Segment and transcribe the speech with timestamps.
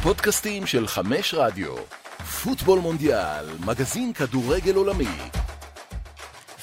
[0.00, 1.74] הפודקאסטים של חמש רדיו.
[2.42, 5.04] פוטבול מונדיאל, מגזין כדורגל עולמי.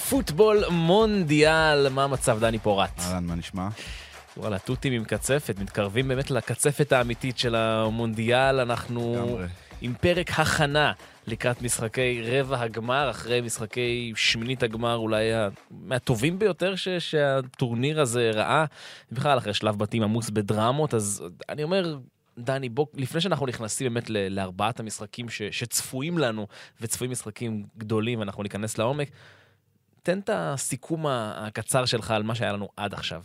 [0.09, 2.99] פוטבול מונדיאל, מה המצב דני פורט?
[2.99, 3.67] אהלן, מה נשמע?
[4.37, 9.37] וואלה, תותים עם קצפת, מתקרבים באמת לקצפת האמיתית של המונדיאל, אנחנו.
[9.81, 10.91] עם פרק הכנה
[11.27, 15.23] לקראת משחקי רבע הגמר, אחרי משחקי שמינית הגמר, אולי
[15.71, 18.65] מהטובים ביותר ש- שהטורניר הזה ראה,
[19.11, 21.97] בכלל אחרי שלב בתים עמוס בדרמות, אז אני אומר...
[22.37, 26.47] דני, בוא, לפני שאנחנו נכנסים באמת לארבעת המשחקים ש, שצפויים לנו,
[26.81, 29.09] וצפויים משחקים גדולים, ואנחנו ניכנס לעומק,
[30.03, 33.23] תן את הסיכום הקצר שלך על מה שהיה לנו עד עכשיו.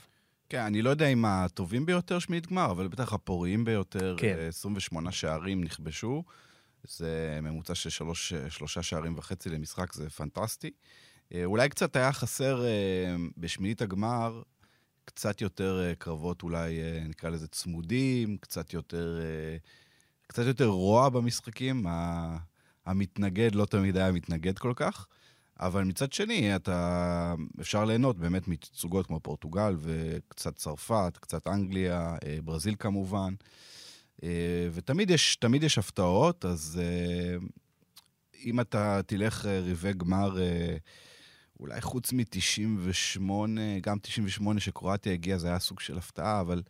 [0.48, 4.36] כן, אני לא יודע אם הטובים ביותר שמינית גמר, אבל בטח הפוריים ביותר, כן.
[4.38, 6.22] אה, 28 שערים נכבשו.
[6.84, 10.70] זה ממוצע של שלוש, אה, שלושה שערים וחצי למשחק, זה פנטסטי.
[11.34, 12.70] אה, אולי קצת היה חסר אה,
[13.36, 14.42] בשמינית הגמר,
[15.04, 19.56] קצת יותר אה, קרבות, אולי אה, נקרא לזה צמודים, קצת יותר, אה,
[20.26, 21.86] קצת יותר רוע במשחקים.
[22.86, 25.06] המתנגד לא תמיד היה מתנגד כל כך.
[25.60, 32.74] אבל מצד שני, אתה, אפשר ליהנות באמת מתצוגות כמו פורטוגל וקצת צרפת, קצת אנגליה, ברזיל
[32.78, 33.34] כמובן.
[34.72, 36.80] ותמיד יש, יש הפתעות, אז
[38.44, 40.36] אם אתה תלך רבעי גמר,
[41.62, 43.30] אולי חוץ מ-98,
[43.82, 46.62] גם 98 שקרואטיה הגיעה, זה היה סוג של הפתעה, אבל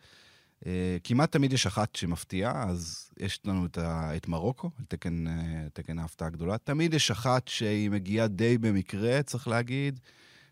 [0.67, 5.27] אה, כמעט תמיד יש אחת שמפתיעה, אז יש לנו את, ה, את מרוקו, על תקן,
[5.27, 6.59] אה, תקן ההפתעה הגדולה.
[6.59, 10.01] תמיד יש אחת שהיא מגיעה די במקרה, צריך להגיד,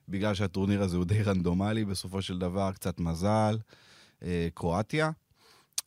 [0.08, 3.58] בגלל שהטורניר הזה הוא די רנדומלי בסופו של דבר, קצת מזל,
[4.22, 5.10] אה, קרואטיה.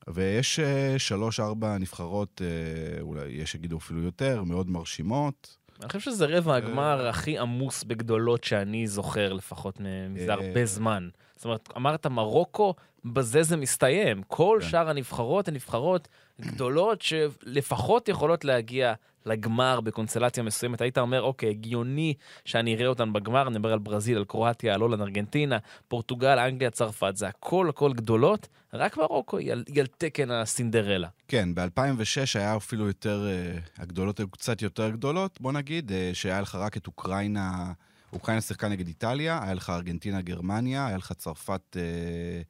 [0.08, 5.58] ויש אה, שלוש-ארבע נבחרות, אה, אולי יש שיגידו אפילו יותר, מאוד מרשימות.
[5.84, 10.34] אני חושב שזה רבע הגמר הכי עמוס בגדולות שאני זוכר, לפחות מזה אה.
[10.34, 11.10] הרבה זמן.
[11.36, 12.74] זאת אומרת, אמרת מרוקו,
[13.06, 14.24] בזה זה מסתיים.
[14.28, 14.68] כל כן.
[14.68, 16.08] שאר הנבחרות הן נבחרות
[16.42, 18.94] גדולות שלפחות יכולות להגיע
[19.26, 20.82] לגמר בקונסטלציה מסוימת.
[20.82, 22.14] היית אומר, אוקיי, הגיוני
[22.46, 26.70] שאני אראה אותן בגמר, אני מדבר על ברזיל, על קרואטיה, על הולנד, ארגנטינה, פורטוגל, אנגליה,
[26.72, 31.08] צרפת, זה הכל הכל גדולות, רק מרוקו היא על תקן הסינדרלה.
[31.28, 36.42] כן, ב-2006 היה אפילו יותר, אה, הגדולות היו קצת יותר גדולות, בוא נגיד, אה, שהיה
[36.42, 37.74] לך רק את אוקראינה,
[38.14, 42.42] אוקראינה שיחקה נגד איטליה, היה לך ארגנטינה, גרמניה, היה לך צרפת, אה,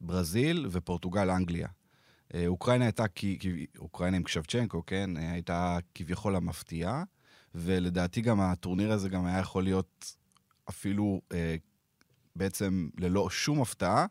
[0.00, 1.68] ברזיל ופורטוגל, אנגליה.
[2.34, 3.04] אה, אוקראינה הייתה,
[3.78, 7.04] אוקראינה עם קשבצ'נקו, כן, אה, הייתה כביכול המפתיעה,
[7.54, 10.16] ולדעתי גם הטורניר הזה גם היה יכול להיות
[10.68, 11.56] אפילו אה,
[12.36, 14.06] בעצם ללא שום הפתעה,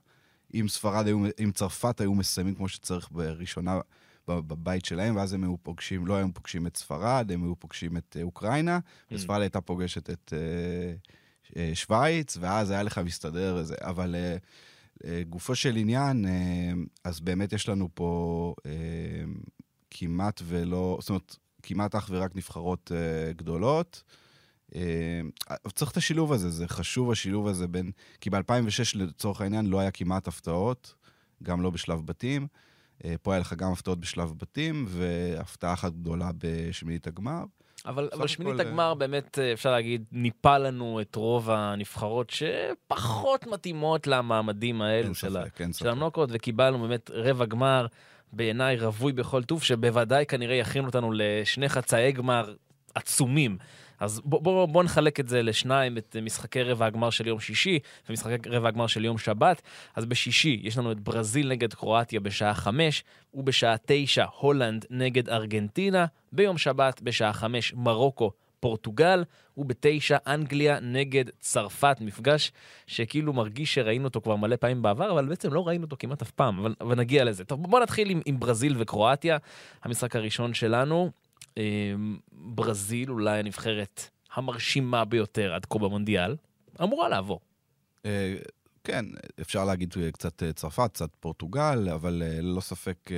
[0.53, 3.79] אם ספרד היו, אם צרפת היו מסיימים כמו שצריך בראשונה
[4.27, 8.17] בבית שלהם, ואז הם היו פוגשים, לא היו פוגשים את ספרד, הם היו פוגשים את
[8.19, 8.79] אה, אוקראינה,
[9.11, 10.93] וספרד הייתה פוגשת את אה,
[11.57, 13.75] אה, שווייץ, ואז היה לך מסתדר וזה.
[13.81, 14.37] אבל אה,
[15.29, 16.71] גופו של עניין, אה,
[17.03, 18.71] אז באמת יש לנו פה אה,
[19.91, 24.03] כמעט ולא, זאת אומרת, כמעט אך ורק נבחרות אה, גדולות.
[24.75, 25.21] אה,
[25.75, 27.91] צריך את השילוב הזה, זה חשוב השילוב הזה בין...
[28.21, 30.93] כי ב-2006 לצורך העניין לא היה כמעט הפתעות,
[31.43, 32.47] גם לא בשלב בתים.
[33.05, 37.43] אה, פה היה לך גם הפתעות בשלב בתים, והפתעה אחת גדולה בשמינית הגמר.
[37.85, 43.47] אבל, אבל שמינית הכל, הגמר באמת, אה, אפשר להגיד, ניפה לנו את רוב הנבחרות שפחות
[43.47, 45.89] מתאימות למעמדים האלו של, אין של.
[45.89, 47.85] הנוקות, וקיבלנו באמת רבע גמר,
[48.33, 52.53] בעיניי רווי בכל טוב, שבוודאי כנראה יכין אותנו לשני חצאי גמר
[52.95, 53.57] עצומים.
[54.01, 57.79] אז בוא, בוא, בוא נחלק את זה לשניים, את משחקי רבע הגמר של יום שישי
[58.09, 59.61] ומשחקי רבע הגמר של יום שבת.
[59.95, 63.03] אז בשישי יש לנו את ברזיל נגד קרואטיה בשעה חמש,
[63.33, 66.05] ובשעה תשע הולנד נגד ארגנטינה.
[66.31, 69.23] ביום שבת בשעה חמש מרוקו פורטוגל,
[69.57, 72.51] ובתשע אנגליה נגד צרפת, מפגש
[72.87, 76.31] שכאילו מרגיש שראינו אותו כבר מלא פעמים בעבר, אבל בעצם לא ראינו אותו כמעט אף
[76.31, 77.45] פעם, אבל, אבל נגיע לזה.
[77.45, 79.37] טוב, בוא נתחיל עם, עם ברזיל וקרואטיה,
[79.83, 81.11] המשחק הראשון שלנו.
[81.57, 81.93] אה,
[82.31, 86.35] ברזיל, אולי הנבחרת המרשימה ביותר עד כה במונדיאל,
[86.81, 87.39] אמורה לעבור.
[88.05, 88.35] אה,
[88.83, 89.05] כן,
[89.41, 93.09] אפשר להגיד אה, קצת אה, צרפת, קצת פורטוגל, אבל ללא ספק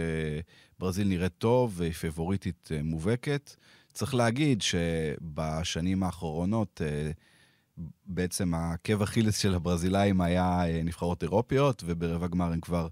[0.80, 3.56] ברזיל נראית טוב והיא פיבוריטית אה, מובהקת.
[3.94, 6.81] צריך להגיד שבשנים האחרונות
[8.06, 12.88] בעצם העקב אכילס של הברזילאים היה נבחרות אירופיות, וברבע גמר הם כבר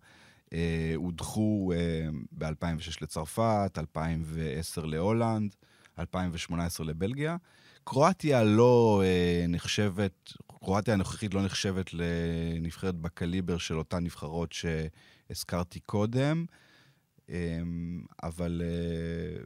[0.95, 5.55] הודחו אה, ב-2006 לצרפת, 2010 להולנד,
[5.99, 7.37] 2018 לבלגיה.
[7.83, 16.45] קרואטיה לא אה, נחשבת, קרואטיה הנוכחית לא נחשבת לנבחרת בקליבר של אותן נבחרות שהזכרתי קודם,
[17.29, 17.59] אה,
[18.23, 19.43] אבל אה,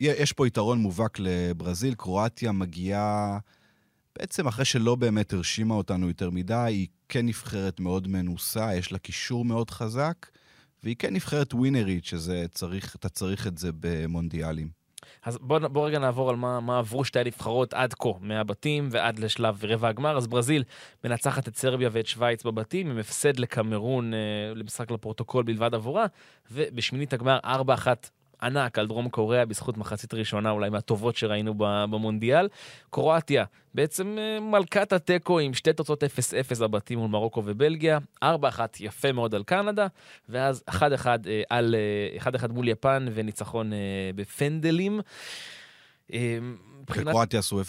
[0.00, 1.94] יש פה יתרון מובהק לברזיל.
[1.94, 3.38] קרואטיה מגיעה,
[4.18, 8.98] בעצם אחרי שלא באמת הרשימה אותנו יותר מדי, היא כן נבחרת מאוד מנוסה, יש לה
[8.98, 10.26] קישור מאוד חזק,
[10.84, 14.68] והיא כן נבחרת ווינרית, שזה צריך, אתה צריך את זה במונדיאלים.
[15.24, 19.18] אז בואו בוא רגע נעבור על מה, מה עברו שתי הנבחרות עד כה, מהבתים ועד
[19.18, 20.16] לשלב רבע הגמר.
[20.16, 20.64] אז ברזיל
[21.04, 24.18] מנצחת את סרביה ואת שווייץ בבתים, עם הפסד לקמרון אה,
[24.54, 26.06] למשחק לפרוטוקול בלבד עבורה,
[26.50, 27.48] ובשמינית הגמר 4-1
[28.42, 32.48] ענק על דרום קוריאה בזכות מחצית ראשונה אולי מהטובות שראינו במונדיאל.
[32.90, 33.44] קרואטיה,
[33.74, 36.06] בעצם אה, מלכת התיקו עם שתי תוצאות 0-0
[36.60, 38.26] בבתים מול מרוקו ובלגיה, 4-1
[38.80, 39.86] יפה מאוד על קנדה,
[40.28, 40.74] ואז 1-1
[41.06, 41.74] אה, על
[42.18, 43.72] 1-1 אה, מול יפן וניצחון
[44.14, 45.00] בפנדלים.
[46.90, 47.64] בקרואטיה עשו 0-0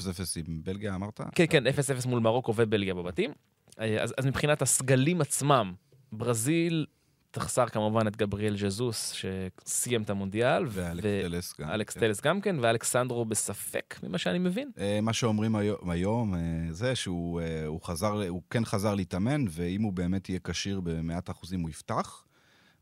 [0.48, 1.22] עם בלגיה, אמרת?
[1.36, 3.32] כן, כן, 0-0 מול מרוקו ובלגיה בבתים.
[3.78, 5.74] אז, אז מבחינת הסגלים עצמם,
[6.12, 6.86] ברזיל
[7.32, 10.66] תחסר כמובן את גבריאל ז'זוס, שסיים את המונדיאל.
[10.70, 11.22] ואלכס ו...
[11.22, 11.70] טלס גם.
[11.70, 12.00] אלכס כן.
[12.00, 14.72] טלס גם כן, ואלכסנדרו בספק, ממה שאני מבין.
[14.80, 15.56] אה, מה שאומרים
[15.90, 16.40] היום, אה,
[16.72, 21.62] זה שהוא אה, חזר, הוא כן חזר להתאמן, ואם הוא באמת יהיה כשיר במאת אחוזים,
[21.62, 22.24] הוא יפתח.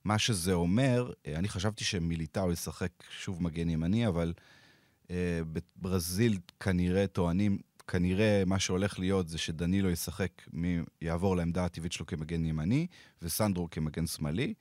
[0.04, 4.34] מה שזה אומר, אני חשבתי שמיליטאו ישחק שוב מגן ימני, אבל
[5.76, 10.32] ברזיל כנראה טוענים כנראה מה שהולך להיות זה שדנילו ישחק,
[11.02, 12.88] יעבור לעמדה הטבעית שלו כמגן ימני,
[13.22, 14.54] וסנדרו כמגן שמאלי.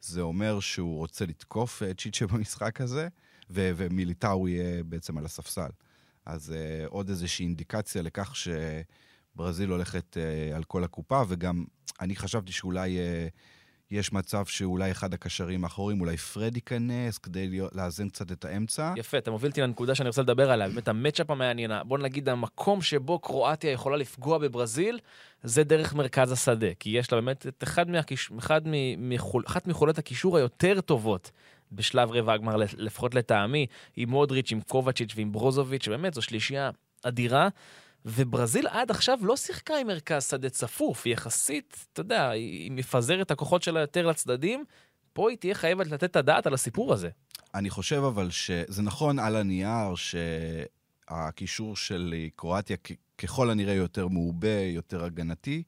[0.00, 3.08] זה אומר שהוא רוצה לתקוף את צ'יצ'ה במשחק הזה,
[3.50, 5.70] ו- ומיליטאו יהיה בעצם על הספסל.
[6.26, 11.64] אז uh, עוד איזושהי אינדיקציה לכך שברזיל הולכת uh, על כל הקופה, וגם
[12.00, 12.96] אני חשבתי שאולי...
[12.98, 13.61] uh,
[13.92, 18.92] יש מצב שאולי אחד הקשרים האחורים, אולי פרד ייכנס כדי לאזן קצת את האמצע.
[18.96, 22.82] יפה, אתה מוביל אותי לנקודה שאני רוצה לדבר עליה, באמת המצ'אפ המעניין, בוא נגיד המקום
[22.82, 24.98] שבו קרואטיה יכולה לפגוע בברזיל,
[25.42, 28.30] זה דרך מרכז השדה, כי יש לה באמת את אחד, מהקיש...
[28.38, 28.60] אחד
[28.98, 29.44] מחול...
[29.98, 31.30] הקישור היותר טובות
[31.72, 33.66] בשלב רבע הגמר, לפחות לטעמי,
[33.96, 36.70] עם מודריץ', עם קובצ'יץ' ועם ברוזוביץ', שבאמת זו שלישייה
[37.02, 37.48] אדירה.
[38.04, 43.26] וברזיל עד עכשיו לא שיחקה עם מרכז שדה צפוף, היא יחסית, אתה יודע, היא מפזרת
[43.26, 44.64] את הכוחות שלה יותר לצדדים,
[45.12, 47.08] פה היא תהיה חייבת לתת את הדעת על הסיפור הזה.
[47.54, 52.76] אני חושב אבל שזה נכון על הנייר שהקישור של קרואטיה
[53.18, 55.62] ככל הנראה יותר מעובה, יותר הגנתי,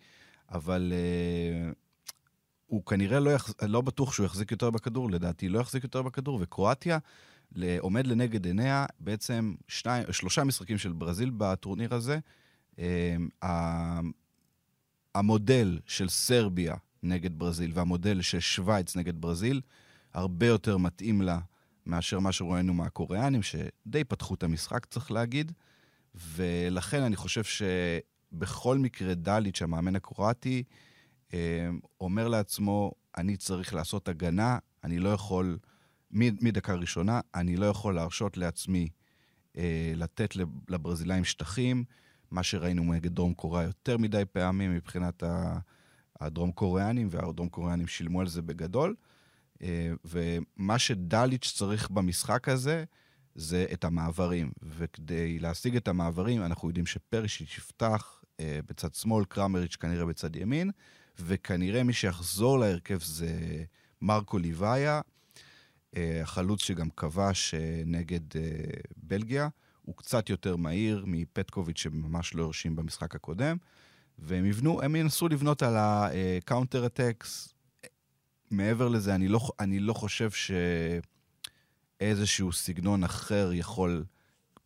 [0.51, 1.75] אבל uh,
[2.67, 3.55] הוא כנראה לא, יחז...
[3.63, 6.99] לא בטוח שהוא יחזיק יותר בכדור, לדעתי לא יחזיק יותר בכדור, וקרואטיה
[7.79, 12.19] עומד לנגד עיניה בעצם שני, שלושה משחקים של ברזיל בטורניר הזה.
[12.79, 12.83] אמ,
[15.15, 19.61] המודל של סרביה נגד ברזיל והמודל של שווייץ נגד ברזיל
[20.15, 21.39] הרבה יותר מתאים לה
[21.87, 25.53] מאשר מה שראינו מהקוריאנים, שדי פתחו את המשחק, צריך להגיד.
[26.15, 30.63] ולכן אני חושב שבכל מקרה דליץ', המאמן הקרואטי,
[31.33, 31.39] אמ,
[32.01, 35.59] אומר לעצמו, אני צריך לעשות הגנה, אני לא יכול...
[36.15, 38.89] מדקה ראשונה, אני לא יכול להרשות לעצמי
[39.57, 40.37] אה, לתת
[40.69, 41.85] לברזילאים שטחים,
[42.31, 45.23] מה שראינו נגד דרום קוריאה יותר מדי פעמים מבחינת
[46.21, 48.95] הדרום קוריאנים, והדרום קוריאנים שילמו על זה בגדול.
[49.63, 52.85] אה, ומה שדליץ' צריך במשחק הזה,
[53.35, 54.53] זה את המעברים.
[54.63, 60.71] וכדי להשיג את המעברים, אנחנו יודעים שפרישיץ' יפתח אה, בצד שמאל, קרמריץ' כנראה בצד ימין,
[61.19, 63.65] וכנראה מי שיחזור להרכב זה
[64.03, 65.01] מרקו ליבאיה, אה,
[66.23, 68.41] החלוץ שגם כבש אה, נגד אה,
[68.97, 69.49] בלגיה,
[69.83, 73.57] הוא קצת יותר מהיר מפטקוביץ' שממש לא הרשים במשחק הקודם,
[74.19, 77.55] והם יבנו, הם ינסו לבנות על ה counter attacks.
[78.51, 80.31] מעבר לזה, אני לא, אני לא חושב
[82.01, 84.05] שאיזשהו סגנון אחר יכול,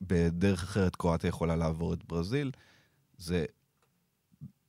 [0.01, 2.51] בדרך אחרת קרואטיה יכולה לעבור את ברזיל.
[3.19, 3.45] זה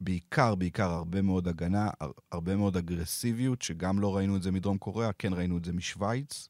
[0.01, 1.89] בעיקר, בעיקר הרבה מאוד הגנה,
[2.31, 6.49] הרבה מאוד אגרסיביות, שגם לא ראינו את זה מדרום קוריאה, כן ראינו את זה משוויץ.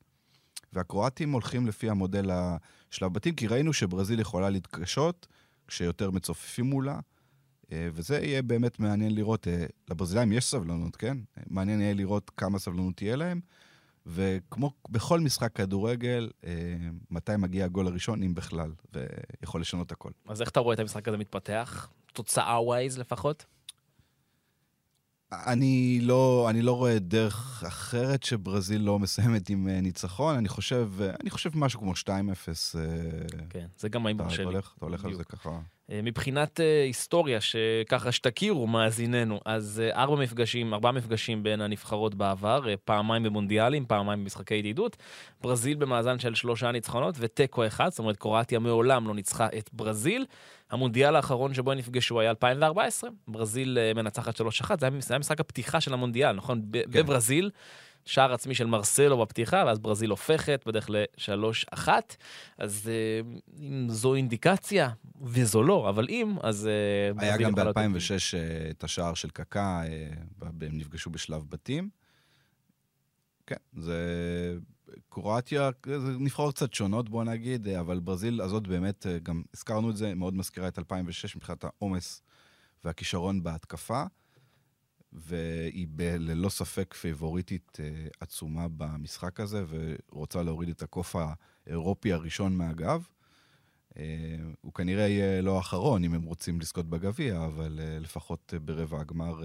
[0.73, 2.29] והקרואטים הולכים לפי המודל
[2.91, 5.27] של הבתים, כי ראינו שברזיל יכולה להתקשות
[5.67, 6.99] כשיותר מצופפים מולה,
[7.71, 9.47] אה, וזה יהיה באמת מעניין לראות.
[9.47, 11.17] אה, לברזילאים יש סבלנות, כן?
[11.47, 13.39] מעניין יהיה לראות כמה סבלנות תהיה להם.
[14.05, 16.51] וכמו בכל משחק כדורגל, אה,
[17.11, 20.11] מתי מגיע הגול הראשון, אם בכלל, ויכול לשנות הכל.
[20.27, 21.89] אז איך אתה רואה את המשחק הזה מתפתח?
[22.13, 23.45] תוצאה ווייז לפחות?
[25.31, 30.35] אני לא, אני לא רואה דרך אחרת שברזיל לא מסיימת עם אה, ניצחון.
[30.35, 32.05] אני חושב, אה, אני חושב משהו כמו 2-0.
[33.49, 34.45] כן, זה גם ההימור שלי.
[34.49, 35.59] אתה הולך על זה ככה.
[35.91, 43.23] אה, מבחינת היסטוריה, שככה שתכירו מאזיננו, אז ארבע מפגשים, ארבעה מפגשים בין הנבחרות בעבר, פעמיים
[43.23, 44.97] במונדיאלים, פעמיים במשחקי ידידות.
[45.41, 50.25] ברזיל במאזן של שלושה ניצחונות ותיקו אחד, זאת אומרת קרואטיה מעולם לא ניצחה את ברזיל.
[50.71, 54.43] המונדיאל האחרון שבו הם נפגשו היה 2014, ברזיל מנצחת 3-1,
[54.79, 56.61] זה היה משחק הפתיחה של המונדיאל, נכון?
[56.73, 56.81] כן.
[56.89, 57.49] בברזיל.
[58.05, 61.87] שער עצמי של מרסלו בפתיחה, ואז ברזיל הופכת בדרך ל-3-1.
[62.57, 64.89] אז אה, אם זו אינדיקציה,
[65.21, 66.67] וזו לא, אבל אם, אז...
[66.67, 69.81] אה, היה גם ב-2006 אה, את השער של קקא,
[70.41, 71.89] הם נפגשו בשלב בתים.
[73.47, 74.57] כן, זה...
[75.09, 80.15] קרואטיה, זה נבחרות קצת שונות, בוא נגיד, אבל ברזיל הזאת באמת, גם הזכרנו את זה,
[80.15, 82.21] מאוד מזכירה את 2006 מבחינת העומס
[82.83, 84.03] והכישרון בהתקפה,
[85.13, 91.15] והיא ב- ללא ספק פייבוריטית אה, עצומה במשחק הזה, ורוצה להוריד את הקוף
[91.67, 93.07] האירופי הראשון מהגב.
[93.97, 94.03] אה,
[94.61, 99.41] הוא כנראה יהיה לא האחרון אם הם רוצים לזכות בגביע, אבל אה, לפחות ברבע הגמר,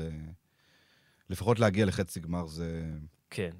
[1.30, 2.90] לפחות להגיע לחצי גמר זה...
[3.30, 3.50] כן,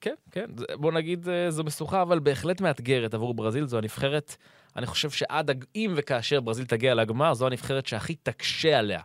[0.00, 0.46] כן, כן.
[0.74, 3.66] בוא נגיד, זו משוכה, אבל בהחלט מאתגרת עבור ברזיל.
[3.66, 4.36] זו הנבחרת,
[4.76, 9.00] אני חושב שעד, אם וכאשר ברזיל תגיע לגמר, זו הנבחרת שהכי תקשה עליה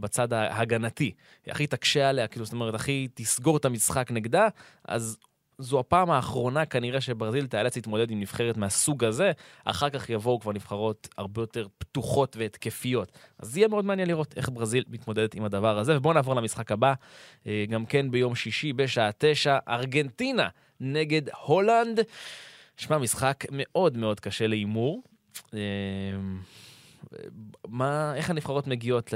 [0.00, 1.12] בצד ההגנתי.
[1.46, 4.48] הכי תקשה עליה, כאילו, זאת אומרת, הכי תסגור את המשחק נגדה,
[4.84, 5.18] אז
[5.58, 9.32] זו הפעם האחרונה כנראה שברזיל תיאלץ להתמודד עם נבחרת מהסוג הזה,
[9.64, 13.12] אחר כך יבואו כבר נבחרות הרבה יותר פתוחות והתקפיות.
[13.38, 15.96] אז יהיה מאוד מעניין לראות איך ברזיל מתמודדת עם הדבר הזה.
[15.96, 16.94] ובואו נעבור למשחק הבא,
[17.46, 20.48] אה, גם כן ביום שישי בשעה תשע, ארגנטינה
[20.80, 22.00] נגד הולנד.
[22.76, 25.02] שמע, משחק מאוד מאוד קשה להימור.
[27.12, 27.28] אה,
[27.68, 29.14] מה, איך הנבחרות מגיעות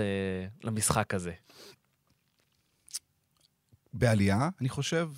[0.64, 1.32] למשחק הזה?
[3.92, 5.10] בעלייה, אני חושב.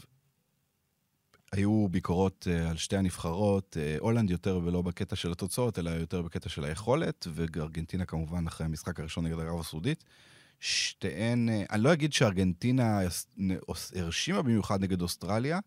[1.53, 6.23] היו ביקורות uh, על שתי הנבחרות, uh, הולנד יותר ולא בקטע של התוצאות, אלא יותר
[6.23, 10.05] בקטע של היכולת, וארגנטינה כמובן אחרי המשחק הראשון נגד ערב הסעודית.
[10.61, 13.01] שתיהן, uh, אני לא אגיד שארגנטינה
[13.97, 15.59] הרשימה במיוחד נגד אוסטרליה,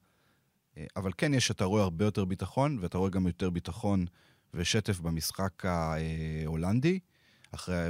[0.95, 4.05] אבל כן יש, אתה רואה הרבה יותר ביטחון, ואתה רואה גם יותר ביטחון
[4.53, 6.99] ושטף במשחק ההולנדי,
[7.51, 7.89] אחרי,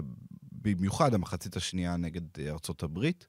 [0.51, 3.27] במיוחד המחצית השנייה נגד ארצות הברית.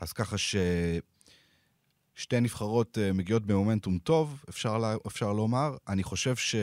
[0.00, 5.76] אז ככה ששתי נבחרות אה, מגיעות במומנטום טוב, אפשר, לה, אפשר לומר.
[5.88, 6.54] אני חושב ש...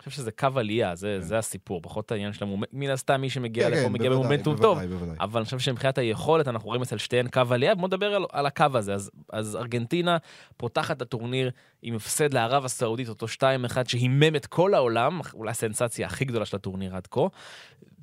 [0.00, 1.26] אני חושב שזה קו עלייה, זה, כן.
[1.26, 4.56] זה הסיפור, פחות העניין של המומנטום, מן הסתם מי שמגיע כן, לפה כן, מגיע במומנטום
[4.56, 5.16] טוב, בוודאי.
[5.20, 8.46] אבל אני חושב שמבחינת היכולת אנחנו רואים אצל שתיהן קו עלייה, בוא נדבר על, על
[8.46, 8.94] הקו הזה.
[8.94, 10.16] אז, אז ארגנטינה
[10.56, 11.50] פותחת את הטורניר
[11.82, 16.56] עם הפסד לערב הסעודית, אותו 2-1 שהימם את כל העולם, אולי הסנסציה הכי גדולה של
[16.56, 17.26] הטורניר עד כה,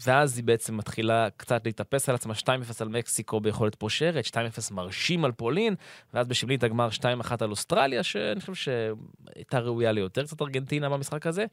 [0.06, 2.48] ואז היא בעצם מתחילה קצת להתאפס על עצמה, 2-0
[2.80, 5.76] על מקסיקו ביכולת פושרת, 2-0 מרשים על פולין,
[6.14, 7.04] ואז בשבלית הגמר 2-1
[7.40, 11.46] על אוסטרליה, שאני חושב שהייתה ראויה ליותר קצת ארגנטינה במשחק הזה.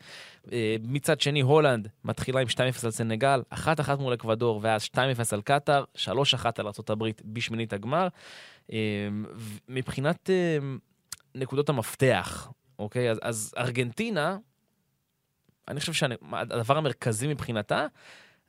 [0.53, 3.57] אה, מצד שני, הולנד מתחילה עם 2-0 על סנגל, 1-1
[3.99, 4.97] מול אקוודור, ואז 2-0
[5.33, 6.07] על קטאר, 3-1
[6.59, 8.09] על ארה"ב בשמינית הגמר.
[8.73, 8.79] אה,
[9.69, 10.59] מבחינת אה,
[11.35, 12.49] נקודות המפתח,
[12.79, 13.11] אוקיי?
[13.11, 14.39] אז, אז ארגנטינה,
[15.69, 17.87] אני חושב שהדבר המרכזי מבחינתה,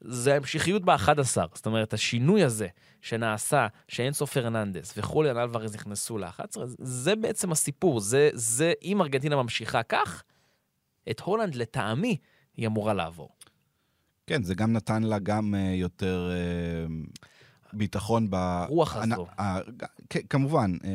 [0.02, 1.38] זה ההמשכיות ב-11.
[1.54, 2.68] זאת אומרת, השינוי הזה
[3.02, 8.00] שנעשה, שאינסו פרננדס וחוליאן אלוורז נכנסו ל-11, זה בעצם הסיפור.
[8.00, 10.24] זה, זה, אם ארגנטינה ממשיכה כך,
[11.12, 12.18] את הולנד, לטעמי,
[12.58, 13.30] היא אמורה לעבור.
[14.28, 17.20] כן, זה גם נתן לה גם uh, יותר uh,
[17.74, 18.36] ביטחון ב...
[18.70, 19.28] רוח הזו.
[20.30, 20.86] כמובן, uh,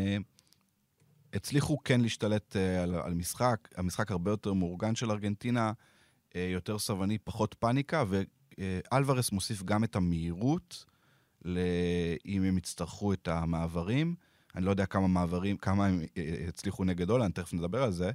[1.34, 5.72] הצליחו כן להשתלט uh, על, על משחק, המשחק הרבה יותר מאורגן של ארגנטינה,
[6.28, 8.04] uh, יותר סבלני, פחות פאניקה,
[8.58, 10.84] ואלוורס מוסיף גם את המהירות.
[12.26, 14.14] אם הם יצטרכו את המעברים.
[14.56, 16.00] אני לא יודע כמה מעברים, כמה הם
[16.48, 18.10] הצליחו נגד הולנד, תכף נדבר על זה.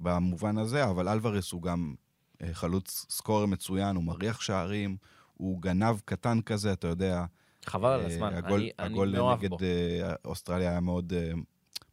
[0.00, 1.94] במובן הזה, אבל אלוורס הוא גם
[2.42, 4.96] אה, חלוץ סקורר מצוין, הוא מריח שערים,
[5.34, 7.24] הוא גנב קטן כזה, אתה יודע.
[7.66, 9.58] חבל על אה, הזמן, הגול, אני, הגול אני מאוהב נגד בו.
[9.62, 11.12] אה, אוסטרליה היה מאוד,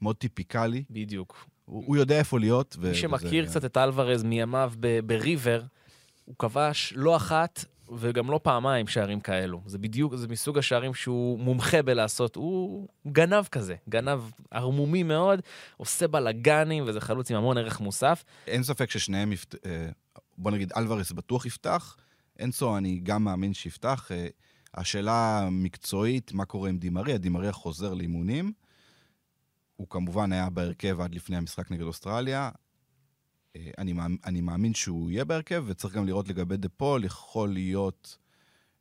[0.01, 0.83] מאוד טיפיקלי.
[0.89, 1.47] בדיוק.
[1.65, 2.77] הוא, הוא יודע איפה להיות.
[2.79, 3.51] מי שמכיר וזה...
[3.51, 4.73] קצת את אלוורז מימיו
[5.05, 5.61] בריבר,
[6.25, 7.65] הוא כבש לא אחת
[7.97, 9.61] וגם לא פעמיים שערים כאלו.
[9.65, 12.35] זה בדיוק, זה מסוג השערים שהוא מומחה בלעשות.
[12.35, 14.19] הוא גנב כזה, גנב
[14.51, 15.39] ערמומי מאוד,
[15.77, 18.23] עושה בלאגנים, וזה חלוץ עם המון ערך מוסף.
[18.47, 19.65] אין ספק ששניהם, יפת...
[19.65, 19.89] אה,
[20.37, 21.97] בוא נגיד, אלוורס בטוח יפתח.
[22.41, 24.11] אנסו, אני גם מאמין שיפתח.
[24.11, 24.27] אה,
[24.73, 27.17] השאלה המקצועית, מה קורה עם דימריה?
[27.17, 28.51] דימריה חוזר לאימונים.
[29.81, 32.49] הוא כמובן היה בהרכב עד לפני המשחק נגד אוסטרליה.
[33.55, 33.93] אה, אני,
[34.25, 38.17] אני מאמין שהוא יהיה בהרכב, וצריך גם לראות לגבי דה פול, יכול להיות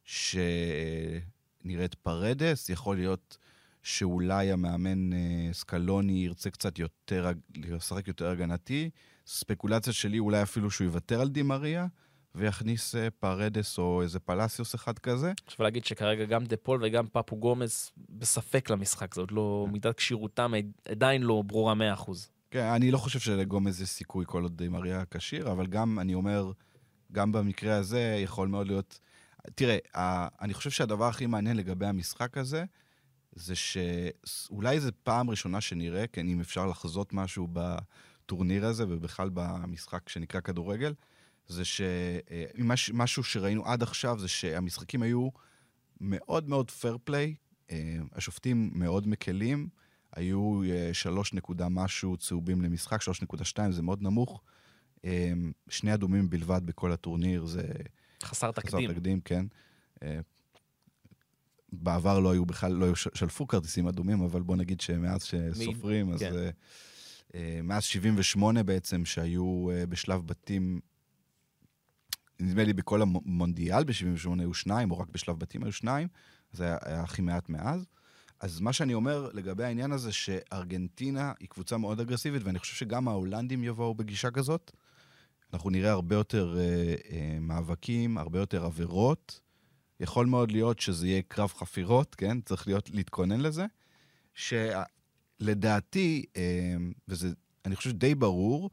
[0.04, 3.38] שנראה את פרדס, יכול להיות
[3.83, 8.90] שאולי המאמן אה, סקלוני ירצה קצת יותר, לשחק יותר הגנתי.
[9.26, 11.87] ספקולציה שלי אולי אפילו שהוא יוותר על די מריה.
[12.34, 15.32] ויכניס אה, פרדס או איזה פלאסיוס אחד כזה.
[15.46, 20.52] עכשיו להגיד שכרגע גם דה פול וגם פפו גומז בספק למשחק, עוד לא, מידת כשירותם
[20.88, 22.10] עדיין לא ברורה 100%.
[22.50, 26.14] כן, אני לא חושב שלגומז יש סיכוי כל עוד עם אריה כשיר, אבל גם, אני
[26.14, 26.52] אומר,
[27.12, 29.00] גם במקרה הזה יכול מאוד להיות...
[29.54, 29.78] תראה,
[30.40, 32.64] אני חושב שהדבר הכי מעניין לגבי המשחק הזה,
[33.32, 40.08] זה שאולי זו פעם ראשונה שנראה, כן, אם אפשר לחזות משהו בטורניר הזה, ובכלל במשחק
[40.08, 40.94] שנקרא כדורגל,
[41.50, 45.28] זה שמשהו שראינו עד עכשיו זה שהמשחקים היו
[46.00, 47.35] מאוד מאוד פייר פליי,
[48.12, 49.69] השופטים מאוד מקלים,
[50.16, 54.42] היו אה, שלוש נקודה משהו צהובים למשחק, 3.2 זה מאוד נמוך.
[55.04, 55.33] אה,
[55.69, 57.62] שני אדומים בלבד בכל הטורניר, זה
[58.23, 58.92] חסר חסר תקדים.
[58.92, 59.47] תקדים, כן.
[60.02, 60.21] אה,
[61.73, 66.21] בעבר לא היו בכלל, לא היו שלפו כרטיסים אדומים, אבל בוא נגיד שמאז שסופרים, אז
[66.21, 66.37] כן.
[66.37, 66.50] אה,
[67.35, 70.80] אה, מאז 78 בעצם, שהיו אה, בשלב בתים,
[72.40, 76.09] נדמה לי בכל המונדיאל ב-78 היו שניים, או רק בשלב בתים היו שניים,
[76.52, 77.87] זה היה, היה הכי מעט מאז.
[78.40, 83.09] אז מה שאני אומר לגבי העניין הזה, שארגנטינה היא קבוצה מאוד אגרסיבית, ואני חושב שגם
[83.09, 84.73] ההולנדים יבואו בגישה כזאת.
[85.52, 89.40] אנחנו נראה הרבה יותר אה, אה, מאבקים, הרבה יותר עבירות.
[90.00, 92.40] יכול מאוד להיות שזה יהיה קרב חפירות, כן?
[92.40, 93.66] צריך להיות, להתכונן לזה.
[94.35, 96.76] שלדעתי, אה,
[97.09, 97.28] וזה,
[97.64, 98.70] אני חושב די ברור,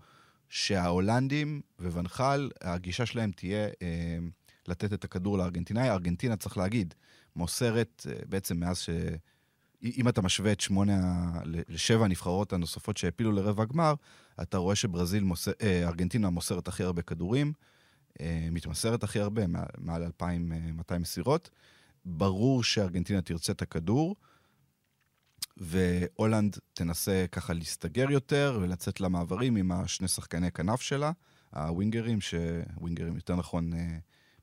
[0.50, 4.18] שההולנדים וונחל, הגישה שלהם תהיה אה,
[4.68, 5.90] לתת את הכדור לארגנטינאי.
[5.90, 6.94] ארגנטינה, צריך להגיד,
[7.36, 8.90] מוסרת אה, בעצם מאז ש...
[9.84, 13.94] אם אתה משווה את שמונה, לשבע הנבחרות הנוספות שהעפילו לרבע הגמר,
[14.42, 17.54] אתה רואה שברזיל, מוסר, אה, ארגנטינה מוסרת הכי הרבה כדורים,
[18.22, 21.50] אה, מתמסרת הכי הרבה, מעל- מעל 2,200 מסירות.
[22.06, 24.16] ברור שארגנטינה תרצה את הכדור,
[25.60, 31.12] והולנד תנסה ככה להסתגר יותר ולצאת למעברים עם השני שחקני כנף שלה,
[31.54, 32.34] הווינגרים, ש...
[32.78, 33.98] ווינגרים, יותר נכון, אה,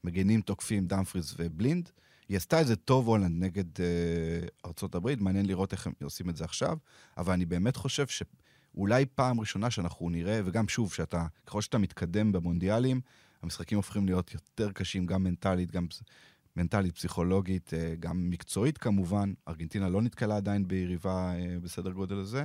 [0.04, 1.90] מגנים תוקפים דמפריז ובלינד.
[2.28, 6.36] היא עשתה את זה טוב הולנד נגד אה, הברית, מעניין לראות איך הם עושים את
[6.36, 6.78] זה עכשיו,
[7.16, 12.32] אבל אני באמת חושב שאולי פעם ראשונה שאנחנו נראה, וגם שוב, שאתה, ככל שאתה מתקדם
[12.32, 13.00] במונדיאלים,
[13.42, 15.86] המשחקים הופכים להיות יותר קשים, גם מנטלית, גם
[16.56, 19.32] מנטלית, פסיכולוגית, אה, גם מקצועית כמובן.
[19.48, 22.44] ארגנטינה לא נתקלה עדיין ביריבה אה, בסדר גודל הזה.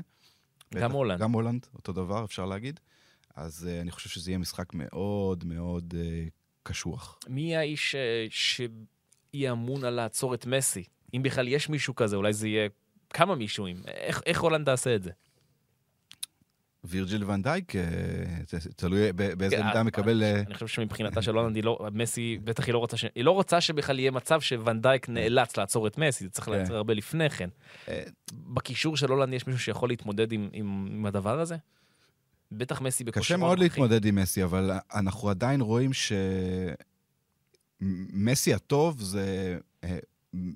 [0.75, 1.19] גם הולנד.
[1.19, 2.79] גם הולנד, אותו דבר, אפשר להגיד.
[3.35, 5.93] אז אה, אני חושב שזה יהיה משחק מאוד מאוד
[6.63, 7.19] קשוח.
[7.27, 7.95] מי האיש
[8.29, 10.83] שיהיה אמון על לעצור את מסי?
[11.13, 12.69] אם בכלל יש מישהו כזה, אולי זה יהיה
[13.09, 13.77] כמה מישואים.
[13.87, 15.11] איך, איך הולנד תעשה את זה?
[16.83, 17.81] וירג'יל ונדייק, אה,
[18.75, 20.23] תלוי באיזה כן, עמדה אה, מקבל...
[20.23, 22.97] אה, אני חושב שמבחינתה של הולנד, לא, מסי, בטח היא לא רוצה.
[23.15, 26.51] היא לא רוצה שבכלל יהיה מצב שוונדייק נאלץ לעצור את מסי, זה צריך כן.
[26.51, 27.49] לעצור הרבה לפני כן.
[28.33, 31.57] בקישור של הולנד יש מישהו שיכול להתמודד עם, הדבר הזה?
[32.51, 33.59] בטח מסי בכושרו קשה מאוד.
[33.59, 35.91] להתמודד עם מסי, אבל אנחנו עדיין רואים
[37.81, 39.57] שמסי הטוב זה,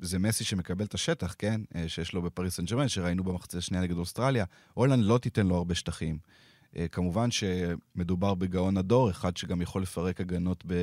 [0.01, 1.61] זה מסי שמקבל את השטח, כן?
[1.75, 4.45] אה, שיש לו בפריס סן ג'רמן, שראינו במחצית השנייה נגד אוסטרליה.
[4.73, 6.17] הולנד לא תיתן לו הרבה שטחים.
[6.75, 10.73] אה, כמובן שמדובר בגאון הדור, אחד שגם יכול לפרק הגנות ב...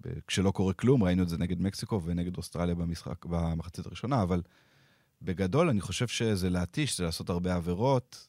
[0.00, 4.42] ב- כשלא קורה כלום, ראינו את זה נגד מקסיקו ונגד אוסטרליה במשחק, במחצית הראשונה, אבל
[5.22, 8.28] בגדול אני חושב שזה להתיש, זה לעשות הרבה עבירות.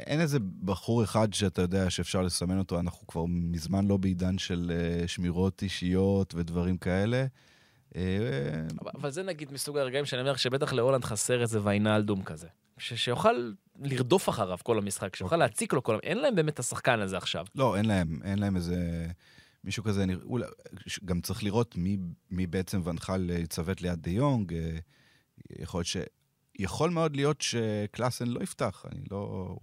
[0.00, 4.38] אה, אין איזה בחור אחד שאתה יודע שאפשר לסמן אותו, אנחנו כבר מזמן לא בעידן
[4.38, 7.26] של אה, שמירות אישיות ודברים כאלה.
[7.96, 8.02] אה,
[8.98, 12.48] אבל- זה נגיד מסוג הרגעים שאני אומר שבטח להולנד חסר איזה ויינלדום כזה.
[12.78, 15.48] שיוכל לרדוף אחריו כל המשחק, שיוכל אוקיי.
[15.48, 15.98] להציק לו כל...
[16.02, 17.46] אין להם באמת את השחקן הזה עכשיו.
[17.54, 19.06] לא, אין להם, אין להם איזה...
[19.64, 20.46] מישהו כזה, נראה- אולי,
[21.04, 21.96] גם צריך לראות מי,
[22.30, 24.54] מי בעצם ואן חאל יצוות ליד דה יונג.
[24.54, 24.78] אה,
[25.58, 25.96] יכול להיות ש...
[26.58, 29.56] יכול מאוד להיות שקלאסן לא יפתח, אני לא...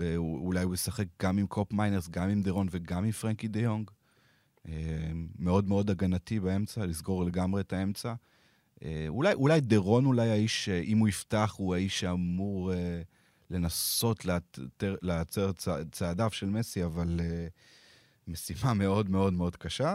[0.00, 3.60] אה, אולי הוא ישחק גם עם קופ מיינרס, גם עם דרון וגם עם פרנקי דה
[3.60, 3.90] יונג.
[4.68, 4.72] אה,
[5.38, 8.14] מאוד מאוד הגנתי באמצע, לסגור לגמרי את האמצע.
[8.84, 13.02] אה, אולי, אולי דרון אולי האיש, אה, אם הוא יפתח, הוא האיש שאמור אה,
[13.50, 14.26] לנסות
[15.02, 17.46] לעצר צע, צעדיו של מסי, אבל אה,
[18.28, 19.94] משימה מאוד מאוד מאוד קשה.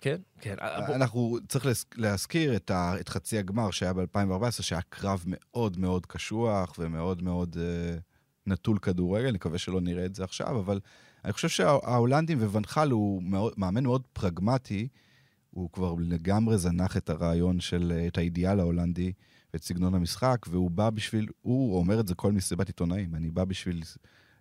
[0.00, 0.54] כן, כן.
[0.86, 5.78] בוא- אנחנו, צריך להז- להזכיר את, ה, את חצי הגמר שהיה ב-2014, שהיה קרב מאוד
[5.78, 7.98] מאוד קשוח ומאוד מאוד אה,
[8.52, 10.80] נטול כדורגל, אני מקווה שלא נראה את זה עכשיו, אבל
[11.24, 14.88] אני חושב שההולנדים וונחל הוא מאוד, מאמן מאוד פרגמטי,
[15.50, 19.12] הוא כבר לגמרי זנח את הרעיון של, אה, את האידיאל ההולנדי
[19.54, 23.44] ואת סגנון המשחק, והוא בא בשביל, הוא אומר את זה כל מסיבת עיתונאים, אני בא
[23.44, 23.82] בשביל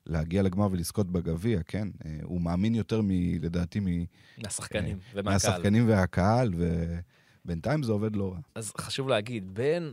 [0.06, 1.88] להגיע לגמר ולזכות בגביע, כן?
[2.06, 3.10] אה, הוא מאמין יותר, מ,
[3.42, 3.86] לדעתי, מ...
[4.44, 5.34] מהשחקנים ומהקהל.
[5.34, 6.54] מהשחקנים והקהל,
[7.46, 8.40] ובינתיים זה עובד לא רע.
[8.56, 9.92] אז חשוב להגיד, בין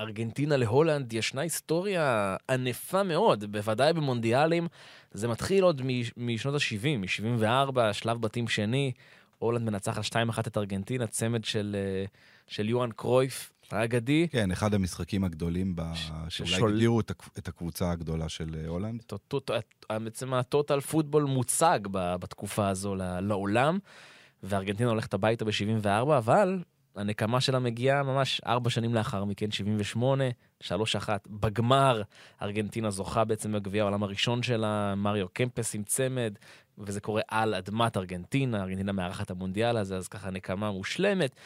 [0.00, 4.68] ארגנטינה להולנד ישנה היסטוריה ענפה מאוד, בוודאי במונדיאלים.
[5.12, 5.82] זה מתחיל עוד
[6.16, 8.92] משנות ה-70, מ-74, שלב בתים שני.
[9.38, 12.04] הולנד מנצחת 2-1 את ארגנטינה, צמד של, אה,
[12.46, 14.28] של יוהאן קרויף האגדי.
[14.30, 15.82] כן, אחד המשחקים הגדולים, ב...
[16.28, 19.02] שאולי ששול- הגדירו את, הקב- את הקבוצה הגדולה של אה, הולנד.
[19.90, 23.78] בעצם הטוטל פוטבול מוצג בתקופה הזו לעולם,
[24.42, 25.86] וארגנטינה הולכת הביתה ב-74,
[26.18, 26.58] אבל
[26.98, 30.24] הנקמה שלה מגיעה ממש ארבע שנים לאחר מכן, 78,
[30.62, 30.68] 3-1.
[31.26, 32.02] בגמר,
[32.42, 36.34] ארגנטינה זוכה בעצם בגביע העולם הראשון שלה, מריו קמפס עם צמד,
[36.78, 41.36] וזה קורה על אדמת ארגנטינה, ארגנטינה מארחת המונדיאל הזה, אז ככה נקמה מושלמת.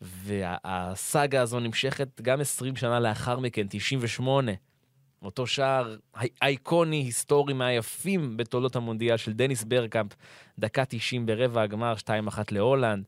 [0.00, 4.52] והסאגה הזו נמשכת גם 20 שנה לאחר מכן, 98.
[5.22, 5.96] אותו שער
[6.42, 10.12] אייקוני, היסטורי, מהיפים בתולדות המונדיאל של דניס ברקאמפ,
[10.58, 12.08] דקה 90 ברבע הגמר, 2-1
[12.50, 13.04] להולנד.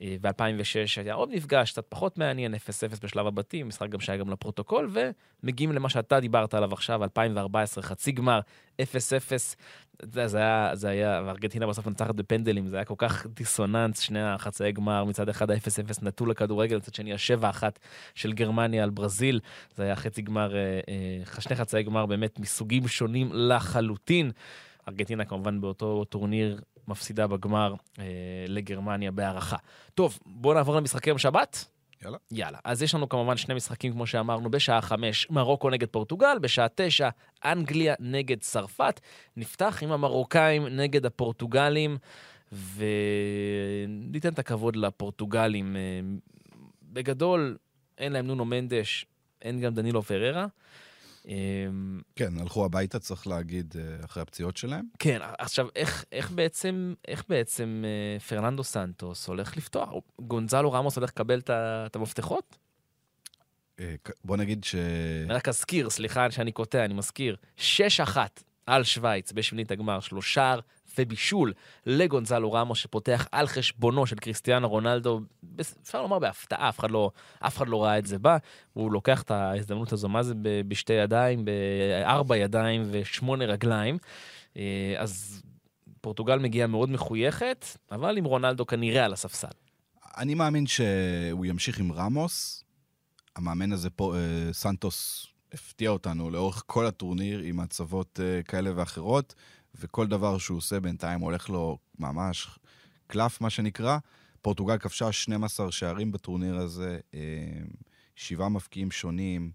[0.00, 2.58] ב-2006 היה עוד מפגש, קצת פחות מעניין, 0-0
[3.02, 4.90] בשלב הבתים, משחק גם שהיה גם לפרוטוקול,
[5.42, 8.40] ומגיעים למה שאתה דיברת עליו עכשיו, 2014, חצי גמר,
[8.80, 8.82] 0-0.
[10.02, 14.22] זה, זה היה, זה היה, ארגנטינה בסוף נצחת בפנדלים, זה היה כל כך דיסוננס, שני
[14.22, 17.62] החצאי גמר, מצד אחד ה-0-0 נטו לכדורגל, מצד שני ה-7-1
[18.14, 19.40] של גרמניה על ברזיל,
[19.76, 24.30] זה היה חצי גמר, אה, אה, שני חצאי גמר באמת מסוגים שונים לחלוטין.
[24.88, 28.04] ארגנטינה כמובן באותו טורניר מפסידה בגמר אה,
[28.48, 29.56] לגרמניה בהערכה.
[29.94, 31.64] טוב, בואו נעבור למשחקי יום שבת.
[32.02, 32.18] יאללה.
[32.30, 32.58] יאללה.
[32.64, 37.08] אז יש לנו כמובן שני משחקים, כמו שאמרנו, בשעה חמש, מרוקו נגד פורטוגל, בשעה תשע,
[37.44, 39.00] אנגליה נגד צרפת.
[39.36, 41.98] נפתח עם המרוקאים נגד הפורטוגלים,
[42.52, 45.76] וניתן את הכבוד לפורטוגלים.
[45.76, 45.80] אה,
[46.82, 47.56] בגדול,
[47.98, 49.06] אין להם נונו מנדש,
[49.42, 50.46] אין גם דנילו פררה.
[51.26, 54.84] אמ, כן, הלכו הביתה, צריך להגיד, אה, אחרי הפציעות שלהם.
[54.98, 59.88] כן, עכשיו, איך, איך בעצם, איך בעצם אה, פרננדו סנטוס הולך לפתוח?
[60.20, 62.56] גונזלו רמוס הולך לקבל את המפתחות?
[63.80, 64.74] אה, בוא נגיד ש...
[65.28, 68.16] רק אזכיר, סליחה שאני קוטע, אני מזכיר, 6-1
[68.66, 70.54] על שווייץ בשמינית הגמר, שלושה
[70.98, 71.52] ובישול
[71.86, 75.20] לגונזלו רמוס, שפותח על חשבונו של קריסטיאנו רונלדו,
[75.82, 78.36] אפשר לומר בהפתעה, אף אחד לא, אף אחד לא ראה את זה בא.
[78.72, 80.34] הוא לוקח את ההזדמנות הזו, מה זה
[80.68, 83.98] בשתי ידיים, בארבע ידיים ושמונה רגליים.
[84.56, 85.42] אה, אז
[86.00, 89.48] פורטוגל מגיעה מאוד מחויכת, אבל עם רונלדו כנראה על הספסל.
[90.16, 92.64] אני מאמין שהוא ימשיך עם רמוס.
[93.36, 99.34] המאמן הזה פה, אה, סנטוס, הפתיע אותנו לאורך כל הטורניר עם הצבות אה, כאלה ואחרות.
[99.80, 102.58] וכל דבר שהוא עושה בינתיים הולך לו ממש
[103.06, 103.98] קלף, מה שנקרא.
[104.42, 107.20] פורטוגל כבשה 12 שערים בטורניר הזה, אה,
[108.16, 109.50] שבעה מפקיעים שונים,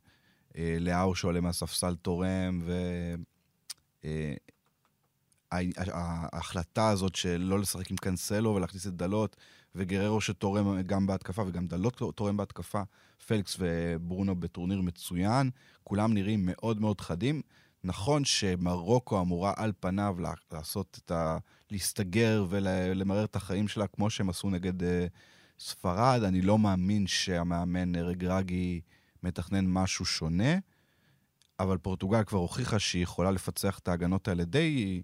[0.58, 2.62] אה, לאהו שעולה מהספסל תורם,
[5.52, 9.36] וההחלטה אה, הזאת של לא לשחק עם קאנסלו ולהכניס את דלות,
[9.76, 12.82] וגררו שתורם גם בהתקפה וגם דלות תורם בהתקפה,
[13.28, 15.50] פליקס וברונו בטורניר מצוין,
[15.84, 17.42] כולם נראים מאוד מאוד חדים.
[17.84, 20.16] נכון שמרוקו אמורה על פניו
[20.52, 21.38] לעשות את ה...
[21.72, 24.86] להסתגר ולמרר את החיים שלה כמו שהם עשו נגד uh,
[25.60, 26.24] ספרד.
[26.24, 28.82] אני לא מאמין שהמאמן רגרגי
[29.24, 30.58] מתכנן משהו שונה,
[31.60, 35.02] אבל פורטוגל כבר הוכיחה שהיא יכולה לפצח את ההגנות האלה די,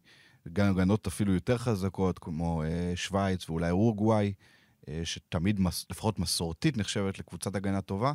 [0.53, 4.33] גם הגנות אפילו יותר חזקות, כמו uh, שווייץ ואולי אורוגוואי,
[4.81, 8.13] uh, שתמיד, מס, לפחות מסורתית, נחשבת לקבוצת הגנה טובה.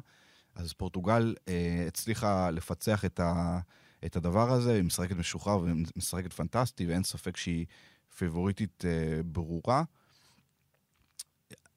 [0.54, 1.50] אז פורטוגל uh,
[1.88, 3.60] הצליחה לפצח את ה...
[4.06, 7.66] את הדבר הזה, היא משחקת משוחרר ומשחקת פנטסטי, ואין ספק שהיא
[8.16, 9.82] פיבוריטית אה, ברורה.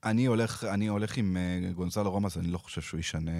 [0.03, 3.31] אני הולך, אני הולך עם אה, גונסאלו ראמוס, אני לא חושב שהוא ישנה...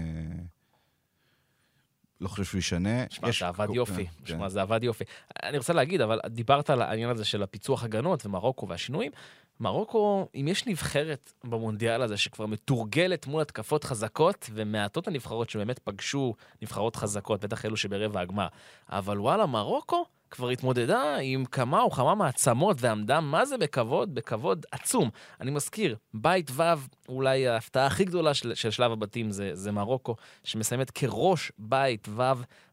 [2.21, 3.05] לא חושב שהוא ישנה.
[3.09, 4.05] שמע, זה עבד יופי.
[4.05, 4.25] כן.
[4.25, 5.03] שמע, זה עבד יופי.
[5.43, 9.11] אני רוצה להגיד, אבל דיברת על העניין הזה של הפיצוח הגנות ומרוקו והשינויים.
[9.59, 16.33] מרוקו, אם יש נבחרת במונדיאל הזה שכבר מתורגלת מול התקפות חזקות, ומעטות הנבחרות שבאמת פגשו
[16.61, 18.47] נבחרות חזקות, בטח אלו שברבע הגמר,
[18.89, 24.65] אבל וואלה, מרוקו כבר התמודדה עם כמה או כמה מעצמות ועמדה מה זה בכבוד, בכבוד
[24.71, 25.09] עצום.
[25.41, 26.63] אני מזכיר, בית ו',
[27.09, 32.21] אולי ההפתעה הכי גדולה של, של שלב הבתים זה, זה מרוקו, שמסיימת כראש בית ו',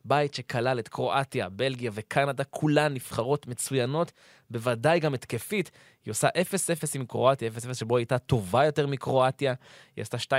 [0.05, 4.13] בית שכלל את קרואטיה, בלגיה וקנדה, כולן נבחרות מצוינות,
[4.51, 5.71] בוודאי גם התקפית.
[6.05, 6.33] היא עושה 0-0
[6.95, 9.55] עם קרואטיה, 0-0 שבו היא הייתה טובה יותר מקרואטיה.
[9.97, 10.31] היא עשתה 2-0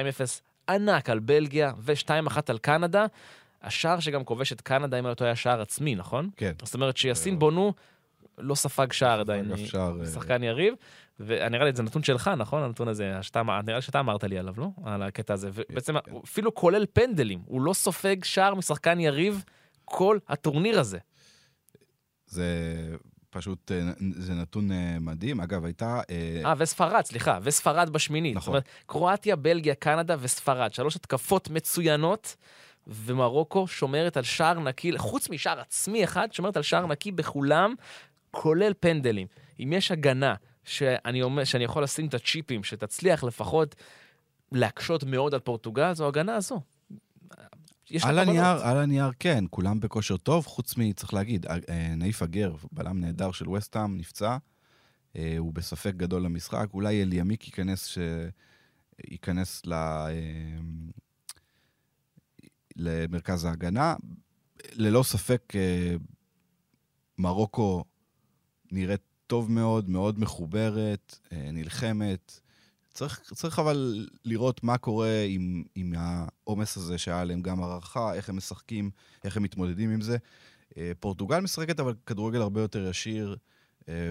[0.70, 3.06] ענק על בלגיה ו-2-1 על קנדה.
[3.64, 6.30] השער שגם כובש את קנדה, אם לא טועה, היה שער עצמי, נכון?
[6.38, 6.52] כן.
[6.64, 7.74] זאת אומרת שיאסין בונו
[8.38, 10.74] לא ספג שער עדיין, אה, שחקן יריב.
[11.20, 12.64] ונראה לי זה נתון שלך, נכון?
[12.64, 14.68] הנתון הזה, שאתה, נראה לי שאתה אמרת לי עליו, לא?
[14.84, 15.50] על הקטע הזה.
[15.54, 16.12] ובעצם, כן.
[16.24, 19.44] אפילו כולל פנדלים, הוא לא סופג שער משחקן יריב
[19.86, 20.98] כל הטורניר הזה.
[22.26, 22.46] זה
[23.30, 25.42] פשוט, אה, זה נתון מדהים.
[25.42, 26.02] אגב, הייתה...
[26.46, 28.36] אה, וספרד, סליחה, וספרד בשמינית.
[28.36, 28.46] נכון.
[28.46, 30.74] זאת אומרת, קרואטיה, בלגיה, קנדה וספרד.
[30.74, 32.36] שלוש התקפות מצוינות.
[32.88, 37.74] ומרוקו שומרת על שער נקי, חוץ משער עצמי אחד, שומרת על שער נקי בכולם,
[38.32, 39.28] כולל פנדלים.
[39.60, 43.76] אם יש הגנה שאני, אומר, שאני יכול לשים את הצ'יפים, שתצליח לפחות
[44.52, 46.62] להקשות מאוד על פורטוגל, זו הגנה הזו.
[48.04, 50.94] על הנייר, על הנייר כן, כולם בכושר טוב, חוץ מ...
[50.94, 54.38] צריך להגיד, אה, נאיף הגר, בלם נהדר של וסטהאם, נפצע,
[55.16, 57.98] אה, הוא בספק גדול למשחק, אולי אלימיק ייכנס, ש...
[59.10, 59.74] ייכנס ל...
[62.76, 63.96] למרכז ההגנה.
[64.74, 65.96] ללא ספק, אה,
[67.18, 67.84] מרוקו
[68.72, 72.40] נראית טוב מאוד, מאוד מחוברת, אה, נלחמת,
[72.94, 78.30] צריך, צריך אבל לראות מה קורה עם, עם העומס הזה שהיה עליהם גם הערכה, איך
[78.30, 78.92] הם משחקים,
[79.24, 80.18] איך הם מתמודדים עם זה.
[80.78, 83.36] אה, פורטוגל משחקת אבל כדורגל הרבה יותר ישיר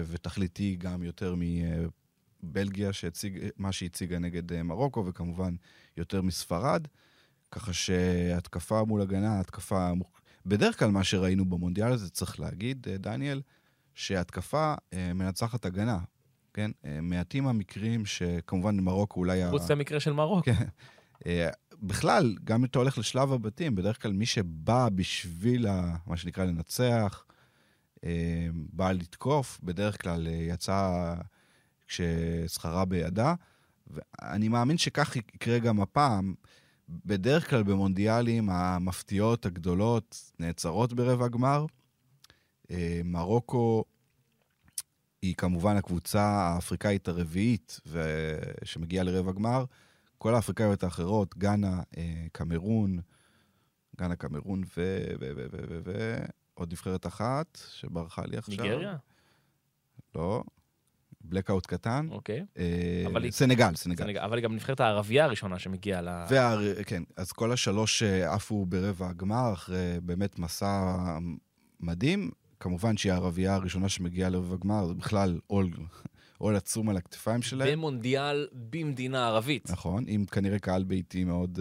[0.07, 1.35] ותכליתי גם יותר
[2.43, 5.55] מבלגיה, שהציג, מה שהציגה נגד מרוקו, וכמובן
[5.97, 6.87] יותר מספרד.
[7.53, 9.91] ככה שהתקפה מול הגנה, התקפה...
[10.45, 13.41] בדרך כלל מה שראינו במונדיאל הזה, צריך להגיד, דניאל,
[13.95, 14.73] שהתקפה
[15.15, 15.99] מנצחת הגנה.
[16.53, 16.71] כן?
[17.01, 19.49] מעטים המקרים שכמובן מרוקו אולי...
[19.49, 20.51] חוץ מהמקרה של מרוקו.
[20.51, 20.65] כן.
[21.81, 25.67] בכלל, גם אם אתה הולך לשלב הבתים, בדרך כלל מי שבא בשביל,
[26.07, 27.25] מה שנקרא, לנצח,
[28.03, 31.13] אה, בא לתקוף, בדרך כלל אה, יצא
[31.87, 33.33] כששכרה בידה.
[33.87, 36.33] ואני מאמין שכך יקרה גם הפעם.
[36.89, 41.65] בדרך כלל במונדיאלים המפתיעות הגדולות נעצרות ברבע גמר.
[42.71, 43.83] אה, מרוקו
[45.21, 47.79] היא כמובן הקבוצה האפריקאית הרביעית
[48.63, 49.65] שמגיעה לרבע גמר.
[50.17, 52.99] כל האפריקאיות האחרות, גאנה, אה, קמרון,
[53.97, 55.03] גאנה, קמרון ו...
[55.19, 55.31] ו...
[55.35, 55.45] ו...
[55.51, 55.57] ו...
[55.69, 55.79] ו...
[55.85, 56.15] ו...
[56.53, 58.63] עוד נבחרת אחת שברחה לי עכשיו.
[58.63, 58.95] ניגריה?
[60.15, 60.43] לא.
[61.23, 62.07] בלקאוט קטן.
[62.11, 62.45] אוקיי.
[62.57, 64.03] אה, אבל סנגל, סנגל.
[64.03, 64.19] סנגל.
[64.19, 66.09] אבל היא גם נבחרת הערבייה הראשונה שמגיעה ל...
[66.29, 66.55] וה...
[66.85, 70.95] כן, אז כל השלוש אה, עפו ברבע הגמר, אחרי באמת מסע
[71.79, 72.31] מדהים.
[72.59, 75.69] כמובן שהיא הערבייה הראשונה שמגיעה לרבע הגמר, זה בכלל עול
[76.37, 77.71] עול עצום על הכתפיים שלהם.
[77.71, 79.69] במונדיאל במדינה ערבית.
[79.69, 81.59] נכון, עם כנראה קהל ביתי מאוד,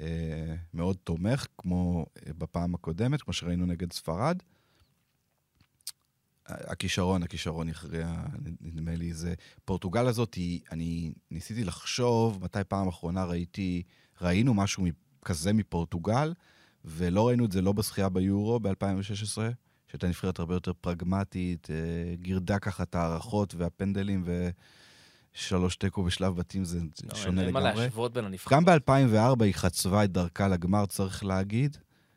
[0.00, 2.06] אה, מאוד תומך, כמו
[2.38, 4.42] בפעם הקודמת, כמו שראינו נגד ספרד.
[6.48, 8.14] הכישרון, הכישרון יכריע,
[8.60, 9.34] נדמה לי, זה...
[9.64, 13.82] פורטוגל הזאת, היא, אני ניסיתי לחשוב מתי פעם אחרונה ראיתי,
[14.20, 14.86] ראינו משהו
[15.24, 16.34] כזה מפורטוגל,
[16.84, 19.38] ולא ראינו את זה לא בזכייה ביורו ב-2016,
[19.88, 21.76] שהייתה נבחרת הרבה יותר פרגמטית, אה,
[22.16, 24.24] גירדה ככה את ההערכות והפנדלים,
[25.34, 27.68] ושלוש תיקו בשלב בתים זה לא, שונה לגמרי.
[27.68, 28.52] אין מה להשוות בין הנבחרות.
[28.52, 31.76] גם ב-2004 היא חצבה את דרכה לגמר, צריך להגיד,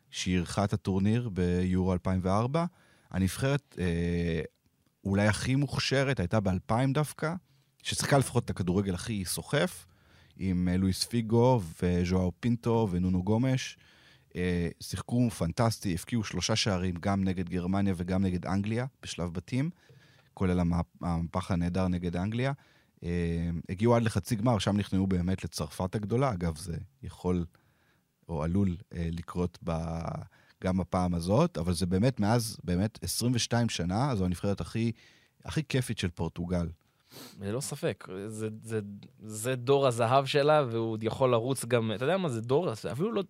[0.10, 2.66] שהיא אירחה את הטורניר ביורו 2004.
[3.12, 4.42] הנבחרת אה,
[5.04, 7.34] אולי הכי מוכשרת הייתה ב-2000 דווקא,
[7.84, 9.86] ששיחקה לפחות את הכדורגל הכי סוחף,
[10.38, 13.78] עם אה, לואיס פיגו וז'ואר פינטו ונונו גומש.
[14.36, 19.70] אה, שיחקו פנטסטי, הפקיעו שלושה שערים גם נגד גרמניה וגם נגד אנגליה בשלב בתים,
[20.34, 22.54] כולל המהפך הנהדר נגד אנגליה.
[23.04, 26.34] אה, הגיעו עד לחצי גמר, שם נכנעו באמת לצרפת הגדולה.
[26.34, 27.46] אגב, זה יכול
[28.30, 29.72] או עלול אה, לקרות ב...
[30.64, 34.92] גם בפעם הזאת, אבל זה באמת מאז, באמת 22 שנה, זו הנבחרת הכי,
[35.46, 36.68] הכי כיפית של פורטוגל.
[37.42, 38.80] ללא ספק, זה, זה,
[39.24, 43.12] זה דור הזהב שלה, והוא עוד יכול לרוץ גם, אתה יודע מה זה דור, אפילו
[43.12, 43.24] לא,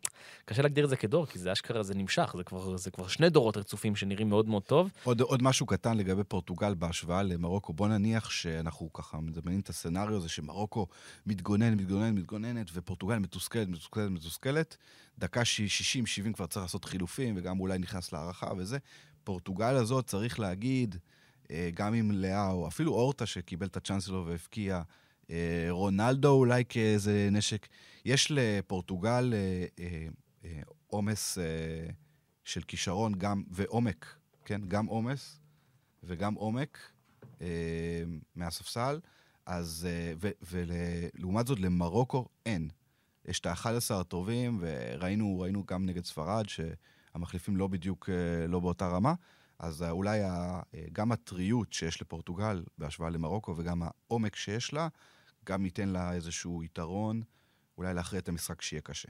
[0.46, 3.30] קשה להגדיר את זה כדור, כי זה אשכרה, זה נמשך, זה כבר, זה כבר שני
[3.30, 4.90] דורות רצופים שנראים מאוד מאוד טוב.
[5.04, 10.16] עוד, עוד משהו קטן לגבי פורטוגל בהשוואה למרוקו, בוא נניח שאנחנו ככה מדמיינים את הסצנריו
[10.16, 10.88] הזה שמרוקו
[11.26, 14.78] מתגונן, מתגונן, מתגוננת, ופורטוגל מתוסכלת, מתוסכלת, מתוסכלת,
[15.20, 18.78] דקה 60-70 כבר צריך לעשות חילופים, וגם אולי נכנס להערכה וזה.
[19.24, 20.96] פורטוגל הזאת, צריך להגיד,
[21.74, 24.82] גם עם לאהו, אפילו אורטה שקיבל את הצ'אנס שלו והפקיע,
[25.30, 27.68] אה, רונלדו אולי כאיזה נשק.
[28.06, 29.34] יש לפורטוגל
[29.80, 31.38] אה, עומס
[32.44, 34.62] של כישרון גם, ועומק, כן?
[34.68, 35.40] גם עומס
[36.04, 36.78] וגם עומק
[38.36, 39.00] מהספסל.
[39.46, 39.88] אז,
[40.52, 42.70] ולעומת זאת, למרוקו אין.
[43.26, 48.10] יש את ה-11 הטובים, וראינו גם נגד ספרד, שהמחליפים לא בדיוק,
[48.48, 49.14] לא באותה רמה.
[49.62, 50.20] אז אולי
[50.94, 54.88] גם הטריות שיש לפורטוגל בהשוואה למרוקו וגם העומק שיש לה,
[55.46, 57.22] גם ייתן לה איזשהו יתרון,
[57.78, 59.10] אולי להכריע את המשחק שיהיה קשה.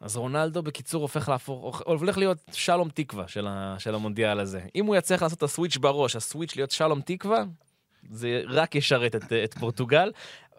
[0.00, 4.60] אז רונלדו בקיצור הופך להפוך, הולך להיות שלום תקווה של, ה, של המונדיאל הזה.
[4.74, 7.44] אם הוא יצליח לעשות את הסוויץ' בראש, הסוויץ' להיות שלום תקווה,
[8.10, 10.12] זה רק ישרת את, את פורטוגל.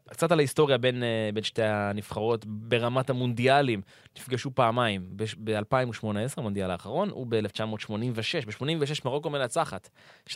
[0.09, 3.81] קצת על ההיסטוריה בין, אה, בין שתי הנבחרות ברמת המונדיאלים.
[4.17, 5.09] נפגשו פעמיים,
[5.43, 6.05] ב-2018,
[6.37, 8.45] המונדיאל האחרון, וב-1986.
[8.45, 9.89] ב-86 מרוקו מנצחת
[10.29, 10.33] 3-1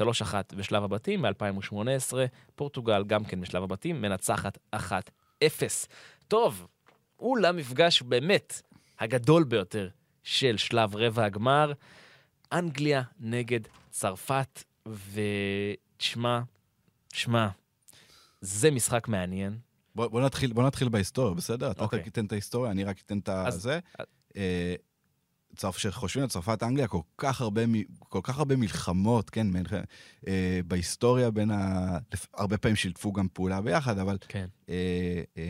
[0.56, 2.14] בשלב הבתים, ב-2018
[2.56, 4.80] פורטוגל גם כן בשלב הבתים, מנצחת 1-0.
[6.28, 6.68] טוב,
[7.16, 8.62] הוא למפגש באמת
[9.00, 9.88] הגדול ביותר
[10.24, 11.72] של שלב רבע הגמר,
[12.52, 16.40] אנגליה נגד צרפת, ותשמע,
[17.08, 17.48] תשמע,
[18.42, 19.58] זה משחק מעניין.
[19.96, 21.72] בוא, בוא, נתחיל, בוא נתחיל בהיסטוריה, בסדר?
[21.72, 21.84] אתה okay.
[21.84, 22.04] אוקיי.
[22.04, 23.80] תיתן את ההיסטוריה, אני רק אתן את זה.
[24.38, 24.76] אה,
[25.74, 27.62] כשחושבים על צרפת אנגליה, כל כך הרבה,
[28.00, 29.66] כל כך הרבה מלחמות, כן, בין,
[30.28, 31.98] אה, בהיסטוריה בין ה...
[32.34, 34.18] הרבה פעמים שילטפו גם פעולה ביחד, אבל...
[34.28, 34.48] כן.
[34.70, 35.44] אה, אה,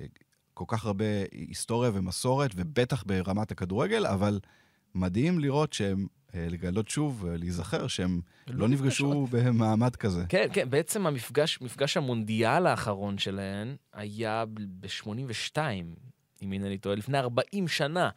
[0.00, 0.06] אה,
[0.54, 4.40] כל כך הרבה היסטוריה ומסורת, ובטח ברמת הכדורגל, אבל
[4.94, 10.24] מדהים לראות שהם אה, לגלות שוב, אה, להיזכר שהם לא לא נפגשו במעמד כזה.
[10.28, 14.44] כן, כן, בעצם המפגש, מפגש המונדיאל האחרון שלהן היה
[14.80, 15.58] ב-82,
[16.42, 18.10] אם אינני טועה, לפני 40 שנה.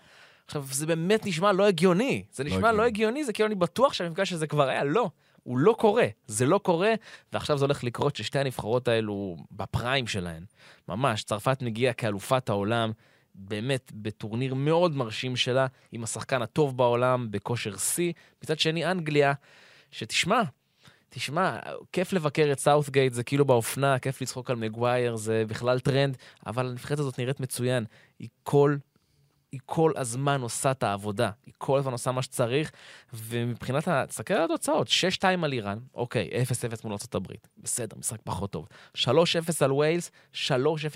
[0.46, 2.24] עכשיו, זה באמת נשמע לא הגיוני.
[2.32, 2.88] זה נשמע לא הגיוני.
[2.88, 4.84] הגיוני, זה כאילו אני בטוח שהמפגש הזה כבר היה.
[4.84, 5.10] לא,
[5.44, 6.08] הוא לא קורה.
[6.28, 6.94] זה לא קורה,
[7.34, 10.44] ועכשיו זה הולך לקרות ששתי הנבחרות האלו בפריים שלהן.
[10.88, 12.92] ממש, צרפת מגיעה כאלופת העולם,
[13.36, 18.14] באמת בטורניר מאוד מרשים שלה, עם השחקן הטוב בעולם, בכושר שיא.
[18.44, 19.34] מצד שני, אנגליה,
[19.92, 20.42] שתשמע,
[21.10, 21.60] תשמע,
[21.92, 26.18] כיף לבקר את סאות'גייט, זה כאילו באופנה, כיף לצחוק על מגווייר, זה בכלל טרנד,
[26.48, 27.86] אבל הנבחרת הזאת נראית מצוין.
[28.20, 28.76] היא כל,
[29.52, 32.72] היא כל הזמן עושה את העבודה, היא כל הזמן עושה מה שצריך,
[33.14, 33.88] ומבחינת.
[33.88, 36.30] תסתכל על התוצאות, 6-2 על איראן, אוקיי,
[36.74, 38.68] 0-0 מול ארה"ב, בסדר, משחק פחות טוב.
[38.98, 39.08] 3-0
[39.62, 40.38] על וויילס, 3-0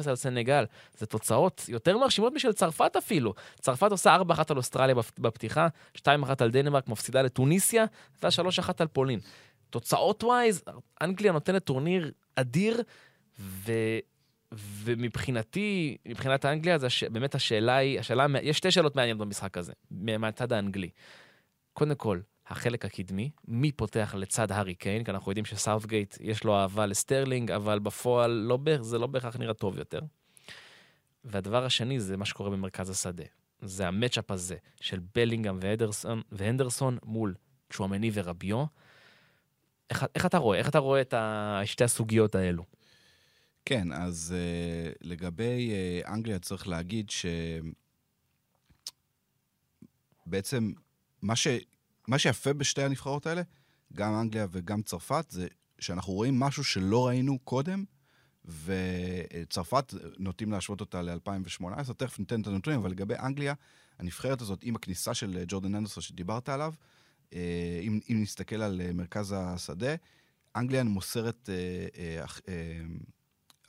[0.09, 0.65] על סנגל.
[0.97, 3.33] זה תוצאות יותר מרשימות משל צרפת אפילו.
[3.59, 6.01] צרפת עושה 4-1 על אוסטרליה בפ- בפתיחה, 2-1
[6.39, 7.85] על דנמרק, מפסידה לטוניסיה,
[8.23, 9.19] ו-3-1 על פולין.
[9.69, 10.63] תוצאות wise,
[11.01, 12.81] אנגליה נותנת טורניר אדיר,
[13.39, 13.71] ו...
[14.57, 17.03] ומבחינתי, מבחינת אנגליה, זה הש...
[17.03, 20.89] באמת השאלה היא, השאלה, יש שתי שאלות מעניינות במשחק הזה, מה- מהצד האנגלי.
[21.73, 26.55] קודם כל, החלק הקדמי, מי פותח לצד הארי קיין, כי אנחנו יודעים שסאות'גייט יש לו
[26.55, 29.99] אהבה לסטרלינג, אבל בפועל לא, זה לא בהכרח נראה טוב יותר.
[31.23, 33.23] והדבר השני זה מה שקורה במרכז השדה.
[33.61, 37.35] זה המצ'אפ הזה של בלינגהם והנדרסון, והנדרסון מול
[37.73, 38.65] צ'ואמני ורביו.
[39.89, 40.57] איך, איך אתה רואה?
[40.57, 41.61] איך אתה רואה את ה...
[41.65, 42.63] שתי הסוגיות האלו?
[43.65, 45.71] כן, אז uh, לגבי
[46.03, 47.09] uh, אנגליה צריך להגיד
[50.25, 50.71] שבעצם
[51.21, 51.47] מה, ש...
[52.07, 53.41] מה שיפה בשתי הנבחרות האלה,
[53.93, 55.47] גם אנגליה וגם צרפת, זה
[55.79, 57.83] שאנחנו רואים משהו שלא ראינו קודם,
[58.45, 63.53] וצרפת, נוטים להשוות אותה ל-2018, תכף ניתן את הנתונים, אבל לגבי אנגליה,
[63.99, 66.73] הנבחרת הזאת, עם הכניסה של ג'ורדן אנדרסון שדיברת עליו,
[67.33, 69.95] אה, אם, אם נסתכל על אה, מרכז השדה,
[70.55, 71.55] אנגליה מוסרת אה,
[71.97, 72.81] אה, אה,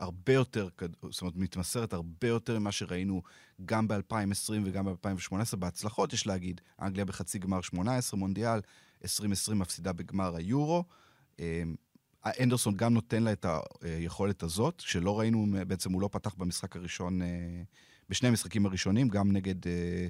[0.00, 0.68] הרבה יותר,
[1.10, 3.22] זאת אומרת, מתמסרת הרבה יותר ממה שראינו
[3.64, 6.60] גם ב-2020 וגם ב-2018, בהצלחות, יש להגיד.
[6.82, 8.60] אנגליה בחצי גמר 18, מונדיאל,
[9.02, 10.84] 2020 מפסידה בגמר היורו.
[11.40, 11.62] אה,
[12.40, 13.46] אנדרסון גם נותן לה את
[13.82, 17.62] היכולת הזאת, שלא ראינו, בעצם הוא לא פתח במשחק הראשון, אה,
[18.08, 20.08] בשני המשחקים הראשונים, גם נגד אה,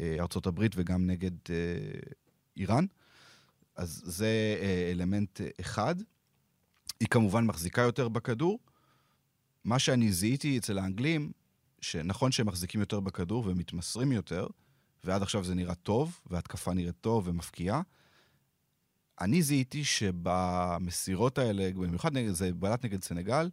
[0.00, 1.30] אה, הברית וגם נגד
[2.56, 2.86] איראן.
[3.76, 4.56] אז זה
[4.90, 5.94] אלמנט אחד.
[7.00, 8.58] היא כמובן מחזיקה יותר בכדור.
[9.64, 11.32] מה שאני זיהיתי אצל האנגלים,
[11.80, 14.46] שנכון שהם מחזיקים יותר בכדור ומתמסרים יותר,
[15.04, 17.82] ועד עכשיו זה נראה טוב, וההתקפה נראית טוב ומפקיעה.
[19.20, 23.50] אני זיהיתי שבמסירות האלה, במיוחד נגד, זה בלט נגד סנגל,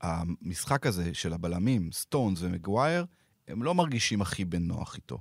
[0.00, 3.06] המשחק הזה של הבלמים, סטונס ומגווייר,
[3.48, 5.18] הם לא מרגישים הכי בנוח איתו.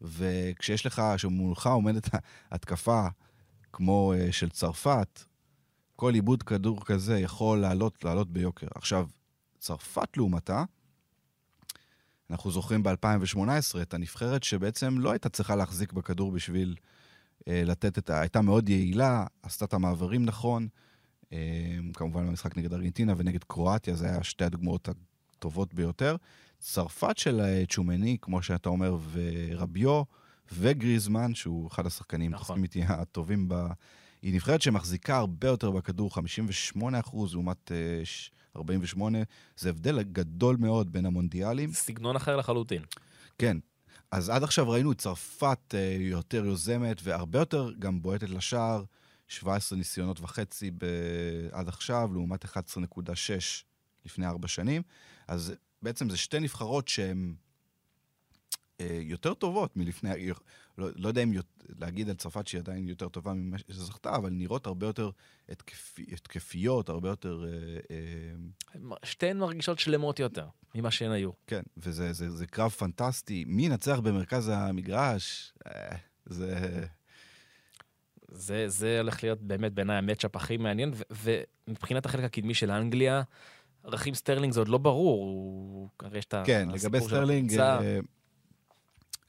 [0.00, 2.08] וכשיש לך, שמולך עומדת
[2.50, 3.06] התקפה
[3.72, 5.24] כמו uh, של צרפת,
[6.02, 8.66] כל עיבוד כדור כזה יכול לעלות, לעלות ביוקר.
[8.74, 9.08] עכשיו,
[9.58, 10.64] צרפת לעומתה,
[12.30, 16.74] אנחנו זוכרים ב-2018 את הנבחרת שבעצם לא הייתה צריכה להחזיק בכדור בשביל
[17.40, 18.20] uh, לתת את ה...
[18.20, 20.68] הייתה מאוד יעילה, עשתה את המעברים נכון.
[21.24, 21.28] Uh,
[21.94, 26.16] כמובן במשחק נגד ארגנטינה ונגד קרואטיה, זה היה שתי הדוגמאות הטובות ביותר.
[26.58, 30.02] צרפת של uh, צ'ומני, כמו שאתה אומר, ורביו,
[30.52, 32.42] וגריזמן, שהוא אחד השחקנים, נכון.
[32.44, 33.54] תסכים איתי, הטובים ב...
[34.22, 39.18] היא נבחרת שמחזיקה הרבה יותר בכדור, 58 אחוז לעומת אה, ש- 48,
[39.56, 41.72] זה הבדל גדול מאוד בין המונדיאלים.
[41.72, 42.82] סגנון אחר לחלוטין.
[43.38, 43.56] כן.
[44.10, 48.84] אז עד עכשיו ראינו את צרפת אה, יותר יוזמת והרבה יותר גם בועטת לשער,
[49.28, 50.84] 17 ניסיונות וחצי ב...
[51.52, 52.50] עד עכשיו, לעומת 11.6
[54.04, 54.82] לפני ארבע שנים.
[55.28, 57.51] אז בעצם זה שתי נבחרות שהן אה,
[58.80, 60.10] יותר טובות מלפני...
[60.78, 61.32] לא, לא יודע אם
[61.78, 65.10] להגיד על צרפת שהיא עדיין יותר טובה ממה שזכתה, אבל נראות הרבה יותר
[65.48, 67.44] התקפי, התקפיות, הרבה יותר...
[67.44, 71.30] אה, אה, שתיהן מרגישות שלמות יותר ממה שהן היו.
[71.46, 73.44] כן, וזה זה, זה קרב פנטסטי.
[73.46, 75.52] מי ינצח במרכז המגרש?
[75.66, 76.84] אה, זה...
[78.34, 83.22] זה, זה הולך להיות באמת בעיניי ה matchup הכי מעניין, ומבחינת החלק הקדמי של אנגליה,
[83.84, 85.88] ראחים סטרלינג זה עוד לא ברור, הוא...
[86.00, 88.00] הרי יש את כן, הסיפור לגבי של סטרלינג, הקבוצה.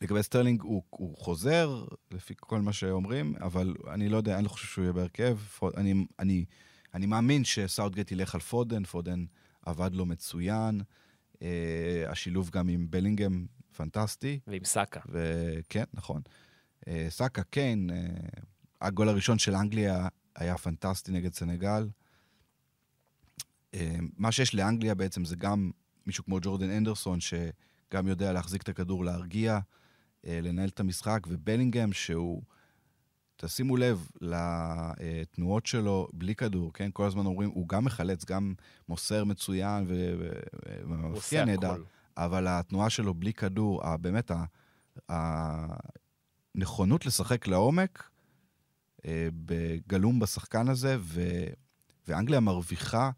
[0.03, 4.49] לגבי סטרלינג הוא, הוא חוזר, לפי כל מה שאומרים, אבל אני לא יודע, אני לא
[4.49, 5.37] חושב שהוא יהיה בהרכב.
[5.37, 6.45] פוד- אני, אני,
[6.93, 9.25] אני מאמין שסאוטגייט ילך על פודן, פודן
[9.65, 10.81] עבד לו מצוין.
[11.41, 14.39] אה, השילוב גם עם בלינגהם פנטסטי.
[14.47, 14.99] ועם סאקה.
[15.09, 16.21] וכן, נכון.
[16.87, 17.97] אה, סאקה, קיין, אה,
[18.81, 21.89] הגול הראשון של אנגליה היה פנטסטי נגד סנגל.
[23.73, 25.71] אה, מה שיש לאנגליה בעצם זה גם
[26.07, 29.59] מישהו כמו ג'ורדן הנדרסון, שגם יודע להחזיק את הכדור, להרגיע.
[30.23, 32.41] לנהל את המשחק, ובלינגהם שהוא,
[33.35, 36.89] תשימו לב לתנועות שלו בלי כדור, כן?
[36.93, 38.53] כל הזמן אומרים, הוא גם מחלץ, גם
[38.89, 41.83] מוסר מצוין ומפקיע נהדר.
[42.17, 44.31] אבל התנועה שלו בלי כדור, באמת,
[46.55, 48.09] הנכונות לשחק לעומק,
[49.05, 49.27] אה,
[49.87, 51.53] גלום בשחקן הזה, ו-
[52.07, 53.11] ואנגליה מרוויחה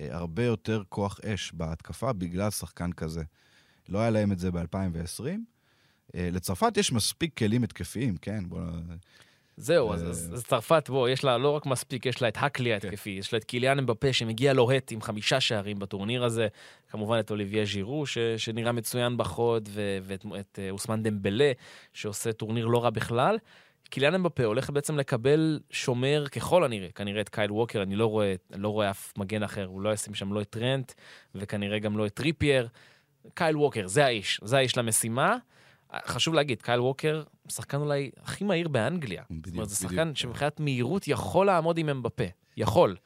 [0.00, 3.22] אה, הרבה יותר כוח אש בהתקפה בגלל שחקן כזה.
[3.88, 5.24] לא היה להם את זה ב-2020.
[6.14, 8.44] אה, לצרפת יש מספיק כלים התקפיים, כן?
[8.48, 8.60] בוא...
[9.56, 12.36] זהו, אז, אה, אז, אז צרפת, בוא, יש לה לא רק מספיק, יש לה את
[12.40, 12.72] הכלי כן.
[12.74, 16.48] ההתקפי, יש לה את קיליאן אמבפה שמגיע לוהט עם חמישה שערים בטורניר הזה,
[16.88, 21.52] כמובן את אוליבייה ז'ירו, ש, שנראה מצוין בחוד, ו, ואת את, אה, אוסמן דמבלה,
[21.92, 23.38] שעושה טורניר לא רע בכלל.
[23.90, 28.34] קיליאן אמבפה הולך בעצם לקבל שומר ככל הנראה, כנראה את קייל ווקר, אני לא רואה,
[28.50, 30.92] לא רואה אף מגן אחר, הוא לא ישים שם לא את טרנט,
[31.34, 32.68] וכנראה גם לא את טריפייר.
[33.34, 35.36] קייל ווקר, זה האיש, זה האיש למשימה.
[36.06, 39.22] חשוב להגיד, קייל ווקר, שחקן אולי הכי מהיר באנגליה.
[39.30, 39.92] בדיוק, זאת אומרת, זה בדיוק.
[39.92, 42.24] שחקן שמבחינת מהירות יכול לעמוד עם אמבפה.
[42.56, 42.96] יכול.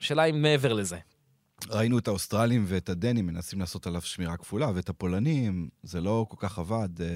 [0.00, 0.98] השאלה אם מעבר לזה.
[1.68, 6.36] ראינו את האוסטרלים ואת הדנים מנסים לעשות עליו שמירה כפולה, ואת הפולנים, זה לא כל
[6.38, 7.06] כך עבד, אה,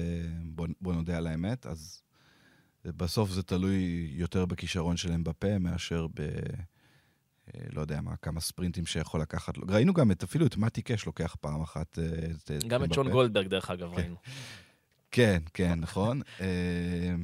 [0.43, 2.01] בוא, בוא נודה על האמת, אז
[2.85, 6.19] בסוף זה תלוי יותר בכישרון של אמבפה מאשר ב...
[7.55, 9.63] אה, לא יודע מה, כמה ספרינטים שיכול לקחת לו.
[9.69, 12.83] ראינו גם את, אפילו את מתי קאש לוקח פעם אחת אה, את, את גם את
[12.83, 12.95] אמבפה.
[12.95, 13.97] שון גולדברג, דרך אגב, כן.
[13.97, 14.15] ראינו.
[15.15, 16.21] כן, כן, נכון.
[16.41, 17.15] אה,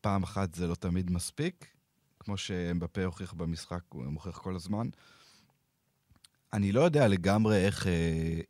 [0.00, 1.66] פעם אחת זה לא תמיד מספיק,
[2.20, 4.88] כמו שאמבפה הוכיח במשחק, הוא מוכיח כל הזמן.
[6.52, 8.40] אני לא יודע לגמרי איך, אה,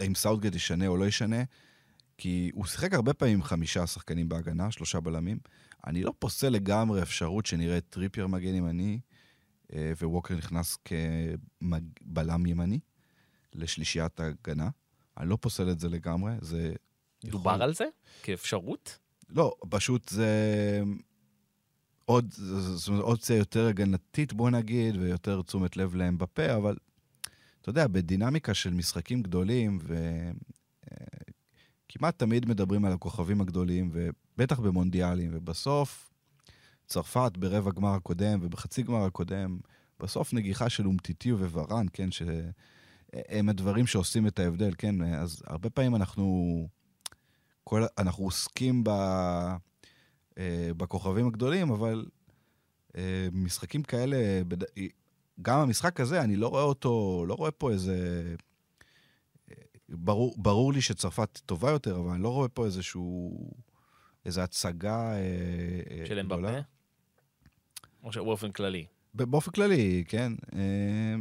[0.00, 1.42] האם סאוטגט ישנה או לא ישנה,
[2.18, 5.38] כי הוא שיחק הרבה פעמים עם חמישה שחקנים בהגנה, שלושה בלמים.
[5.86, 9.00] אני לא פוסל לגמרי אפשרות שנראה את טריפייר מגן ימני,
[9.72, 12.80] אה, וווקר נכנס כבלם ימני
[13.52, 14.68] לשלישיית ההגנה.
[15.18, 16.72] אני לא פוסל את זה לגמרי, זה...
[17.24, 17.84] דובר על זה?
[18.22, 18.98] כאפשרות?
[19.28, 20.82] לא, פשוט זה
[22.04, 26.76] עוד, זאת אומרת, אופציה יותר הגנתית, בוא נגיד, ויותר תשומת לב לאמבפה, אבל
[27.60, 29.78] אתה יודע, בדינמיקה של משחקים גדולים,
[31.88, 36.10] וכמעט תמיד מדברים על הכוכבים הגדולים, ובטח במונדיאלים, ובסוף,
[36.86, 39.58] צרפת ברבע גמר הקודם ובחצי גמר הקודם,
[40.00, 45.96] בסוף נגיחה של אומטיטיו וורן, כן, שהם הדברים שעושים את ההבדל, כן, אז הרבה פעמים
[45.96, 46.68] אנחנו...
[47.64, 48.88] כל, אנחנו עוסקים ב,
[50.38, 52.06] אה, בכוכבים הגדולים, אבל
[52.96, 54.16] אה, משחקים כאלה,
[54.48, 54.58] בד...
[55.42, 58.24] גם המשחק הזה, אני לא רואה אותו, לא רואה פה איזה...
[59.50, 59.54] אה,
[59.88, 63.50] ברור, ברור לי שצרפת טובה יותר, אבל אני לא רואה פה איזשהו...
[64.24, 65.12] איזו הצגה...
[65.12, 66.48] אה, של גדולה.
[66.48, 66.62] אמבפה?
[68.04, 68.86] או שבאופן כללי?
[69.14, 70.32] באופן כללי, כן.
[70.54, 71.14] אה,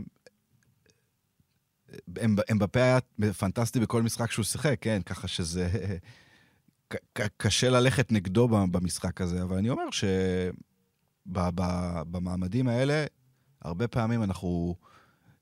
[2.25, 2.99] אמב- אמבפה היה
[3.37, 5.97] פנטסטי בכל משחק שהוא שיחק, כן, ככה שזה...
[7.37, 9.83] קשה ללכת נגדו במשחק הזה, אבל אני אומר
[11.25, 13.05] שבמעמדים האלה,
[13.61, 14.75] הרבה פעמים אנחנו...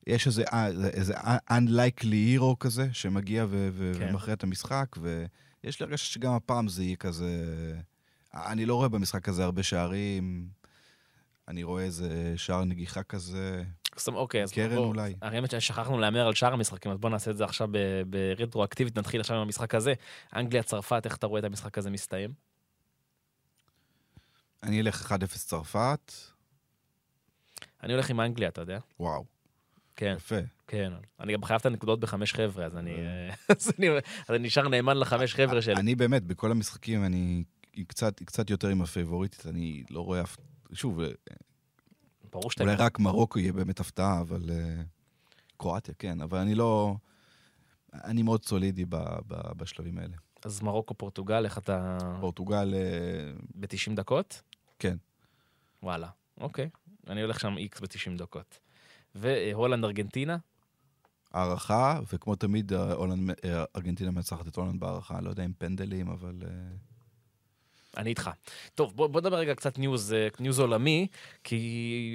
[0.06, 1.14] יש איזה, אה, איזה
[1.50, 4.08] unlikely hero כזה, שמגיע ו- ו- כן.
[4.10, 7.44] ומכריע את המשחק, ויש לי הרגשה שגם הפעם זה יהיה כזה...
[8.34, 10.48] אני לא רואה במשחק הזה הרבה שערים,
[11.48, 13.64] אני רואה איזה שער נגיחה כזה.
[14.08, 15.14] אומרת, אוקיי, אז קרן בוא, אולי.
[15.22, 17.68] האמת ששכחנו להמר על שאר המשחקים, אז בוא נעשה את זה עכשיו
[18.06, 19.94] ברטרואקטיבית, נתחיל עכשיו עם המשחק הזה.
[20.36, 22.32] אנגליה, צרפת, איך אתה רואה את המשחק הזה מסתיים?
[24.62, 26.12] אני אלך 1-0 צרפת,
[27.82, 28.78] אני הולך עם אנגליה, אתה יודע?
[29.00, 29.24] וואו,
[29.96, 30.36] כן, יפה.
[30.66, 30.92] כן.
[31.20, 33.88] אני גם חייב את הנקודות בחמש חבר'ה, אז אני אה, אז אני-
[34.28, 35.74] אז אני נשאר נאמן לחמש חבר'ה שלי.
[35.76, 37.44] אני באמת, בכל המשחקים, אני
[37.88, 40.36] קצת, קצת יותר עם הפייבוריטית, אני לא רואה אף...
[40.72, 41.00] שוב,
[42.32, 42.64] ברור שאתה...
[42.64, 44.50] אולי רק מרוקו יהיה באמת הפתעה, אבל...
[44.50, 44.82] אה,
[45.56, 46.96] קרואטיה, כן, אבל אני לא...
[47.92, 50.16] אני מאוד סולידי ב, ב, בשלבים האלה.
[50.44, 51.98] אז מרוקו, פורטוגל, איך אתה...
[52.20, 54.42] פורטוגל, אה, ב-90 דקות?
[54.78, 54.96] כן.
[55.82, 56.08] וואלה,
[56.40, 56.70] אוקיי.
[57.08, 58.58] אני הולך שם איקס ב-90 דקות.
[59.14, 60.36] והולנד, ארגנטינה?
[61.32, 63.30] הארכה, וכמו תמיד, אה, הולנד,
[63.76, 66.42] ארגנטינה מנצחת את הולנד בהארכה, לא יודע אם פנדלים, אבל...
[67.96, 68.30] אה, אני איתך.
[68.74, 71.06] טוב, בוא, בוא נדבר רגע קצת news, אה, news עולמי,
[71.44, 71.56] כי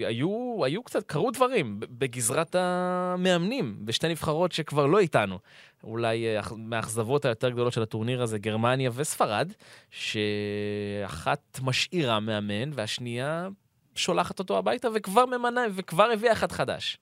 [0.08, 5.40] היו, היו קצת, קרו דברים בגזרת המאמנים, בשתי נבחרות שכבר לא איתנו.
[5.84, 9.52] אולי אה, אכ- מהאכזבות היותר גדולות של הטורניר הזה, גרמניה וספרד,
[9.92, 13.48] שאחת משאירה מאמן והשנייה
[13.96, 16.98] שולחת אותו הביתה וכבר ממנה, וכבר הביאה אחד חדש.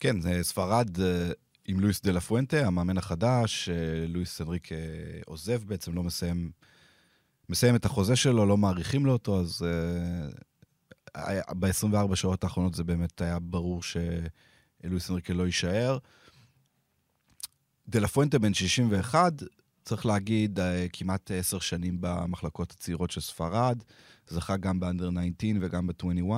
[0.00, 1.30] כן, זה ספרד אה,
[1.68, 3.74] עם לואיס דה לה פואנטה, המאמן החדש, אה,
[4.08, 4.78] לואיס אנריק אה,
[5.26, 6.50] עוזב בעצם, לא מסיים,
[7.50, 9.62] מסיים את החוזה שלו, לא מאריכים לו אותו, אז
[11.16, 15.98] אה, ב-24 שעות האחרונות זה באמת היה ברור שלואיס אנריקה לא יישאר.
[17.88, 18.08] דה לה
[18.40, 19.32] בן 61,
[19.84, 23.82] צריך להגיד, אה, כמעט עשר שנים במחלקות הצעירות של ספרד,
[24.26, 26.32] זכה גם באנדר 19 וגם ב-21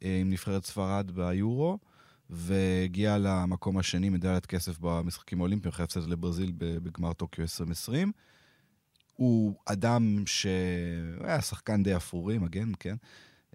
[0.00, 1.78] עם נבחרת ספרד ביורו,
[2.30, 8.12] והגיע למקום השני, מדליית כסף במשחקים האולימפיים, אחרי הפסד לברזיל בגמר טוקיו 2020.
[9.20, 12.96] הוא אדם שהיה שחקן די אפרורי, מגן, כן?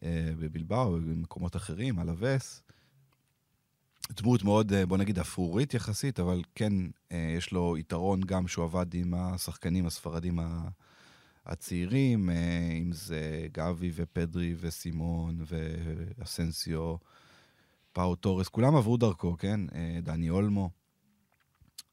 [0.04, 2.62] אה, בבלבאו, ובמקומות אחרים, על הווס.
[4.12, 6.74] דמות מאוד, אה, בוא נגיד, אפרורית יחסית, אבל כן,
[7.12, 10.40] אה, יש לו יתרון גם שהוא עבד עם השחקנים הספרדים
[11.46, 12.30] הצעירים,
[12.82, 16.96] אם זה גבי ופדרי וסימון ואסנסיו,
[17.94, 19.62] פאו טורס, כולם עברו דרכו, כן?
[20.04, 20.70] דני אולמו.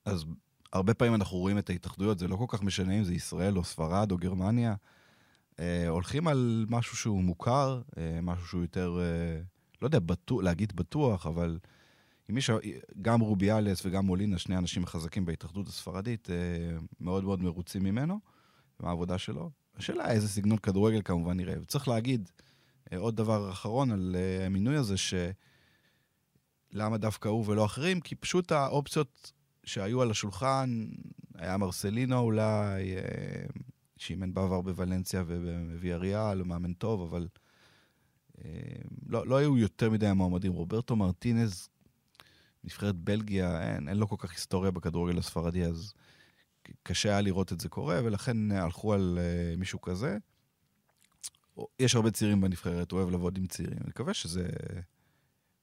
[0.05, 0.25] אז
[0.73, 3.65] הרבה פעמים אנחנו רואים את ההתאחדויות, זה לא כל כך משנה אם זה ישראל או
[3.65, 4.75] ספרד או גרמניה.
[5.61, 9.43] אה, הולכים על משהו שהוא מוכר, אה, משהו שהוא יותר, אה,
[9.83, 11.59] לא יודע בטוח, להגיד בטוח, אבל
[12.31, 12.59] אם מישהו,
[13.03, 16.37] גם רוביאלס וגם מולינה, שני אנשים חזקים בהתאחדות הספרדית, אה,
[17.01, 18.21] מאוד מאוד מרוצים ממנו,
[18.81, 19.51] מהעבודה שלו.
[19.77, 21.55] השאלה איזה סגנון כדורגל כמובן נראה.
[21.63, 22.31] וצריך להגיד,
[22.93, 25.15] אה, עוד דבר אחרון על אה, המינוי הזה, ש...
[26.75, 28.01] למה דווקא הוא ולא אחרים?
[28.01, 29.33] כי פשוט האופציות
[29.65, 30.89] שהיו על השולחן,
[31.35, 33.03] היה מרסלינו אולי, אה,
[33.97, 37.29] שאימן בעבר בוולנסיה ובוויאריאל, הוא מאמן טוב, אבל
[38.45, 38.51] אה,
[39.07, 40.53] לא, לא היו יותר מדי מועמדים.
[40.53, 41.69] רוברטו מרטינז,
[42.65, 45.93] נבחרת בלגיה, אין, אין לו כל כך היסטוריה בכדורגל הספרדי, אז
[46.83, 49.19] קשה היה לראות את זה קורה, ולכן הלכו על
[49.59, 50.19] מישהו כזה.
[51.79, 53.79] יש הרבה צעירים בנבחרת, הוא אוהב לעבוד עם צעירים.
[53.79, 54.49] אני מקווה שזה...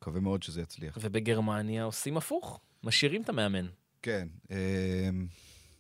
[0.02, 0.98] מקווה מאוד שזה יצליח.
[1.02, 3.66] ובגרמניה עושים הפוך, משאירים את המאמן.
[4.02, 4.28] כן.
[4.52, 5.10] אה,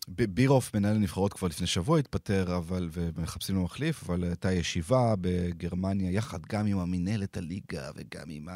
[0.08, 6.12] בירוף, מנהל הנבחרות, כבר לפני שבוע התפטר, אבל, ומחפשים לו מחליף, אבל הייתה ישיבה בגרמניה,
[6.12, 8.48] יחד גם עם המינהלת הליגה וגם עם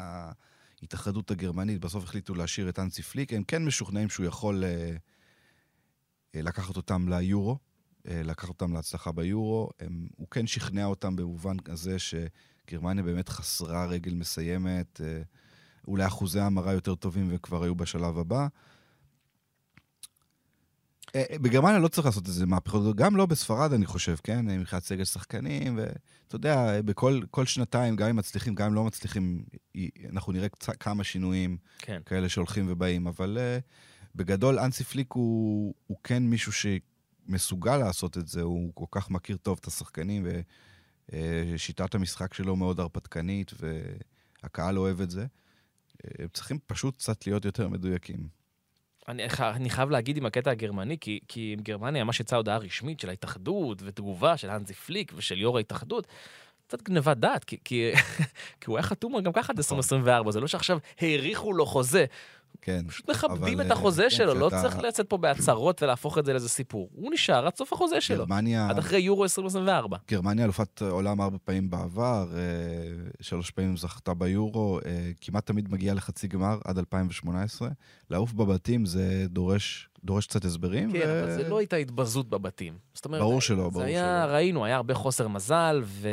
[0.82, 3.32] ההתאחדות הגרמנית, בסוף החליטו להשאיר את אנסי פליק.
[3.32, 4.96] הם כן משוכנעים שהוא יכול אה,
[6.34, 7.58] אה, לקחת אותם ליורו,
[8.04, 9.70] לקחת אותם להצלחה ביורו.
[9.80, 15.00] הם, הוא כן שכנע אותם במובן הזה שגרמניה באמת חסרה רגל מסיימת,
[15.88, 18.46] אולי אחוזי המרה יותר טובים וכבר היו בשלב הבא.
[21.14, 24.50] אה, אה, בגרמניה לא צריך לעשות איזה מהפכות, גם לא בספרד, אני חושב, כן?
[24.50, 29.44] אה, מבחינת סגל שחקנים, ואתה יודע, בכל שנתיים, גם אם מצליחים, גם אם לא מצליחים,
[30.10, 32.00] אנחנו נראה קצת, כמה שינויים כן.
[32.06, 33.62] כאלה שהולכים ובאים, אבל uh,
[34.14, 39.36] בגדול, אנסי פליק הוא, הוא כן מישהו שמסוגל לעשות את זה, הוא כל כך מכיר
[39.36, 40.26] טוב את השחקנים,
[41.08, 43.52] ושיטת uh, המשחק שלו מאוד הרפתקנית,
[44.42, 45.26] והקהל אוהב את זה.
[46.18, 48.43] הם צריכים פשוט קצת להיות יותר מדויקים.
[49.08, 53.00] אני, אני חייב להגיד עם הקטע הגרמני, כי, כי עם גרמניה ממש יצאה הודעה רשמית
[53.00, 56.06] של ההתאחדות ותגובה של אנזי פליק ושל יו"ר ההתאחדות.
[56.66, 57.92] קצת גנבת דעת, כי, כי,
[58.60, 60.32] כי הוא היה חתום גם ככה עד 2024, נכון.
[60.32, 62.04] זה לא שעכשיו האריכו לו חוזה.
[62.62, 62.84] כן.
[62.88, 66.48] פשוט מכבדים את החוזה כן, שלו, לא צריך לצאת פה בהצהרות ולהפוך את זה לאיזה
[66.48, 66.88] סיפור.
[66.94, 68.26] הוא נשאר עד סוף החוזה שלו.
[68.26, 68.68] גרמניה...
[68.70, 69.96] עד אחרי יורו 2024.
[70.10, 72.40] גרמניה אלופת עולם ארבע פעמים בעבר, אה,
[73.20, 77.68] שלוש פעמים זכתה ביורו, אה, כמעט תמיד מגיעה לחצי גמר עד 2018.
[78.10, 80.92] לעוף בבתים זה דורש דורש קצת הסברים.
[80.92, 81.22] כן, ו...
[81.22, 82.78] אבל זה לא הייתה התבזות בבתים.
[82.94, 83.82] זאת אומרת, ברור שלא, ברור שלא.
[83.82, 86.08] היה, ראינו, היה הרבה חוסר מזל, ו...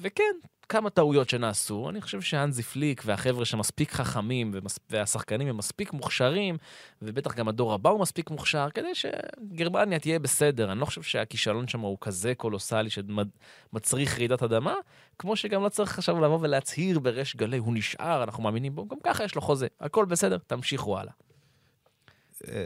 [0.00, 0.34] וכן,
[0.72, 1.90] כמה טעויות שנעשו.
[1.90, 4.78] אני חושב שאנזי פליק והחבר'ה שמספיק חכמים ומס...
[4.90, 6.56] והשחקנים הם מספיק מוכשרים,
[7.02, 10.72] ובטח גם הדור הבא הוא מספיק מוכשר, כדי שגרמניה תהיה בסדר.
[10.72, 14.74] אני לא חושב שהכישלון שם הוא כזה קולוסלי שמצריך רעידת אדמה,
[15.18, 18.98] כמו שגם לא צריך עכשיו לבוא ולהצהיר בריש גלי, הוא נשאר, אנחנו מאמינים בו, גם
[19.02, 19.66] ככה יש לו חוזה.
[19.80, 21.12] הכל בסדר, תמשיכו הלאה.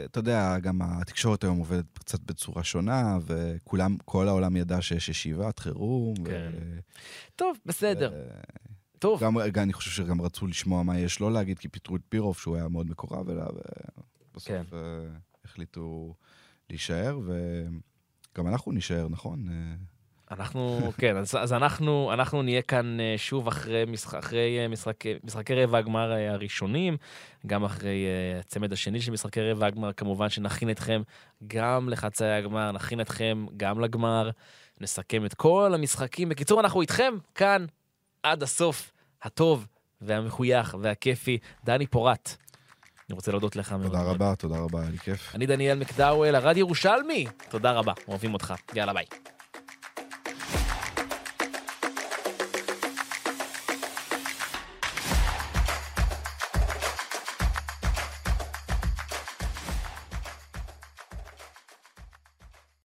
[0.05, 5.59] אתה יודע, גם התקשורת היום עובדת קצת בצורה שונה, וכולם, כל העולם ידע שיש ישיבת
[5.59, 6.15] חירום.
[6.25, 6.51] כן.
[6.53, 6.79] ו...
[7.35, 8.11] טוב, בסדר.
[8.13, 8.29] ו...
[8.99, 9.23] טוב.
[9.23, 12.39] גם, גם, אני חושב שגם רצו לשמוע מה יש לו להגיד, כי פיטרו את פירוף,
[12.39, 13.49] שהוא היה מאוד מקורב אליו,
[14.31, 14.63] ובסוף כן.
[14.71, 14.75] uh,
[15.45, 16.15] החליטו
[16.69, 19.47] להישאר, וגם אנחנו נישאר, נכון?
[20.31, 25.03] אנחנו, כן, אז, אז אנחנו, אנחנו נהיה כאן אה, שוב אחרי, משחק, אחרי אה, משחק,
[25.23, 26.97] משחקי רבע הגמר אה, הראשונים,
[27.45, 28.05] גם אחרי
[28.39, 31.01] הצמד השני של משחקי רבע הגמר, כמובן שנכין אתכם
[31.47, 34.29] גם לחצי הגמר, נכין אתכם גם לגמר,
[34.81, 36.29] נסכם את כל המשחקים.
[36.29, 37.65] בקיצור, אנחנו איתכם כאן
[38.23, 38.91] עד הסוף
[39.23, 39.67] הטוב
[40.01, 41.37] והמחוייך והכיפי.
[41.65, 42.35] דני פורט.
[43.09, 43.83] אני רוצה להודות לך מאוד.
[43.83, 45.35] תודה רבה, תודה רבה, היה לי כיף.
[45.35, 47.25] אני דניאל מקדאוול, הרדיו ירושלמי.
[47.49, 48.53] תודה רבה, אוהבים אותך.
[48.73, 49.05] יאללה ביי.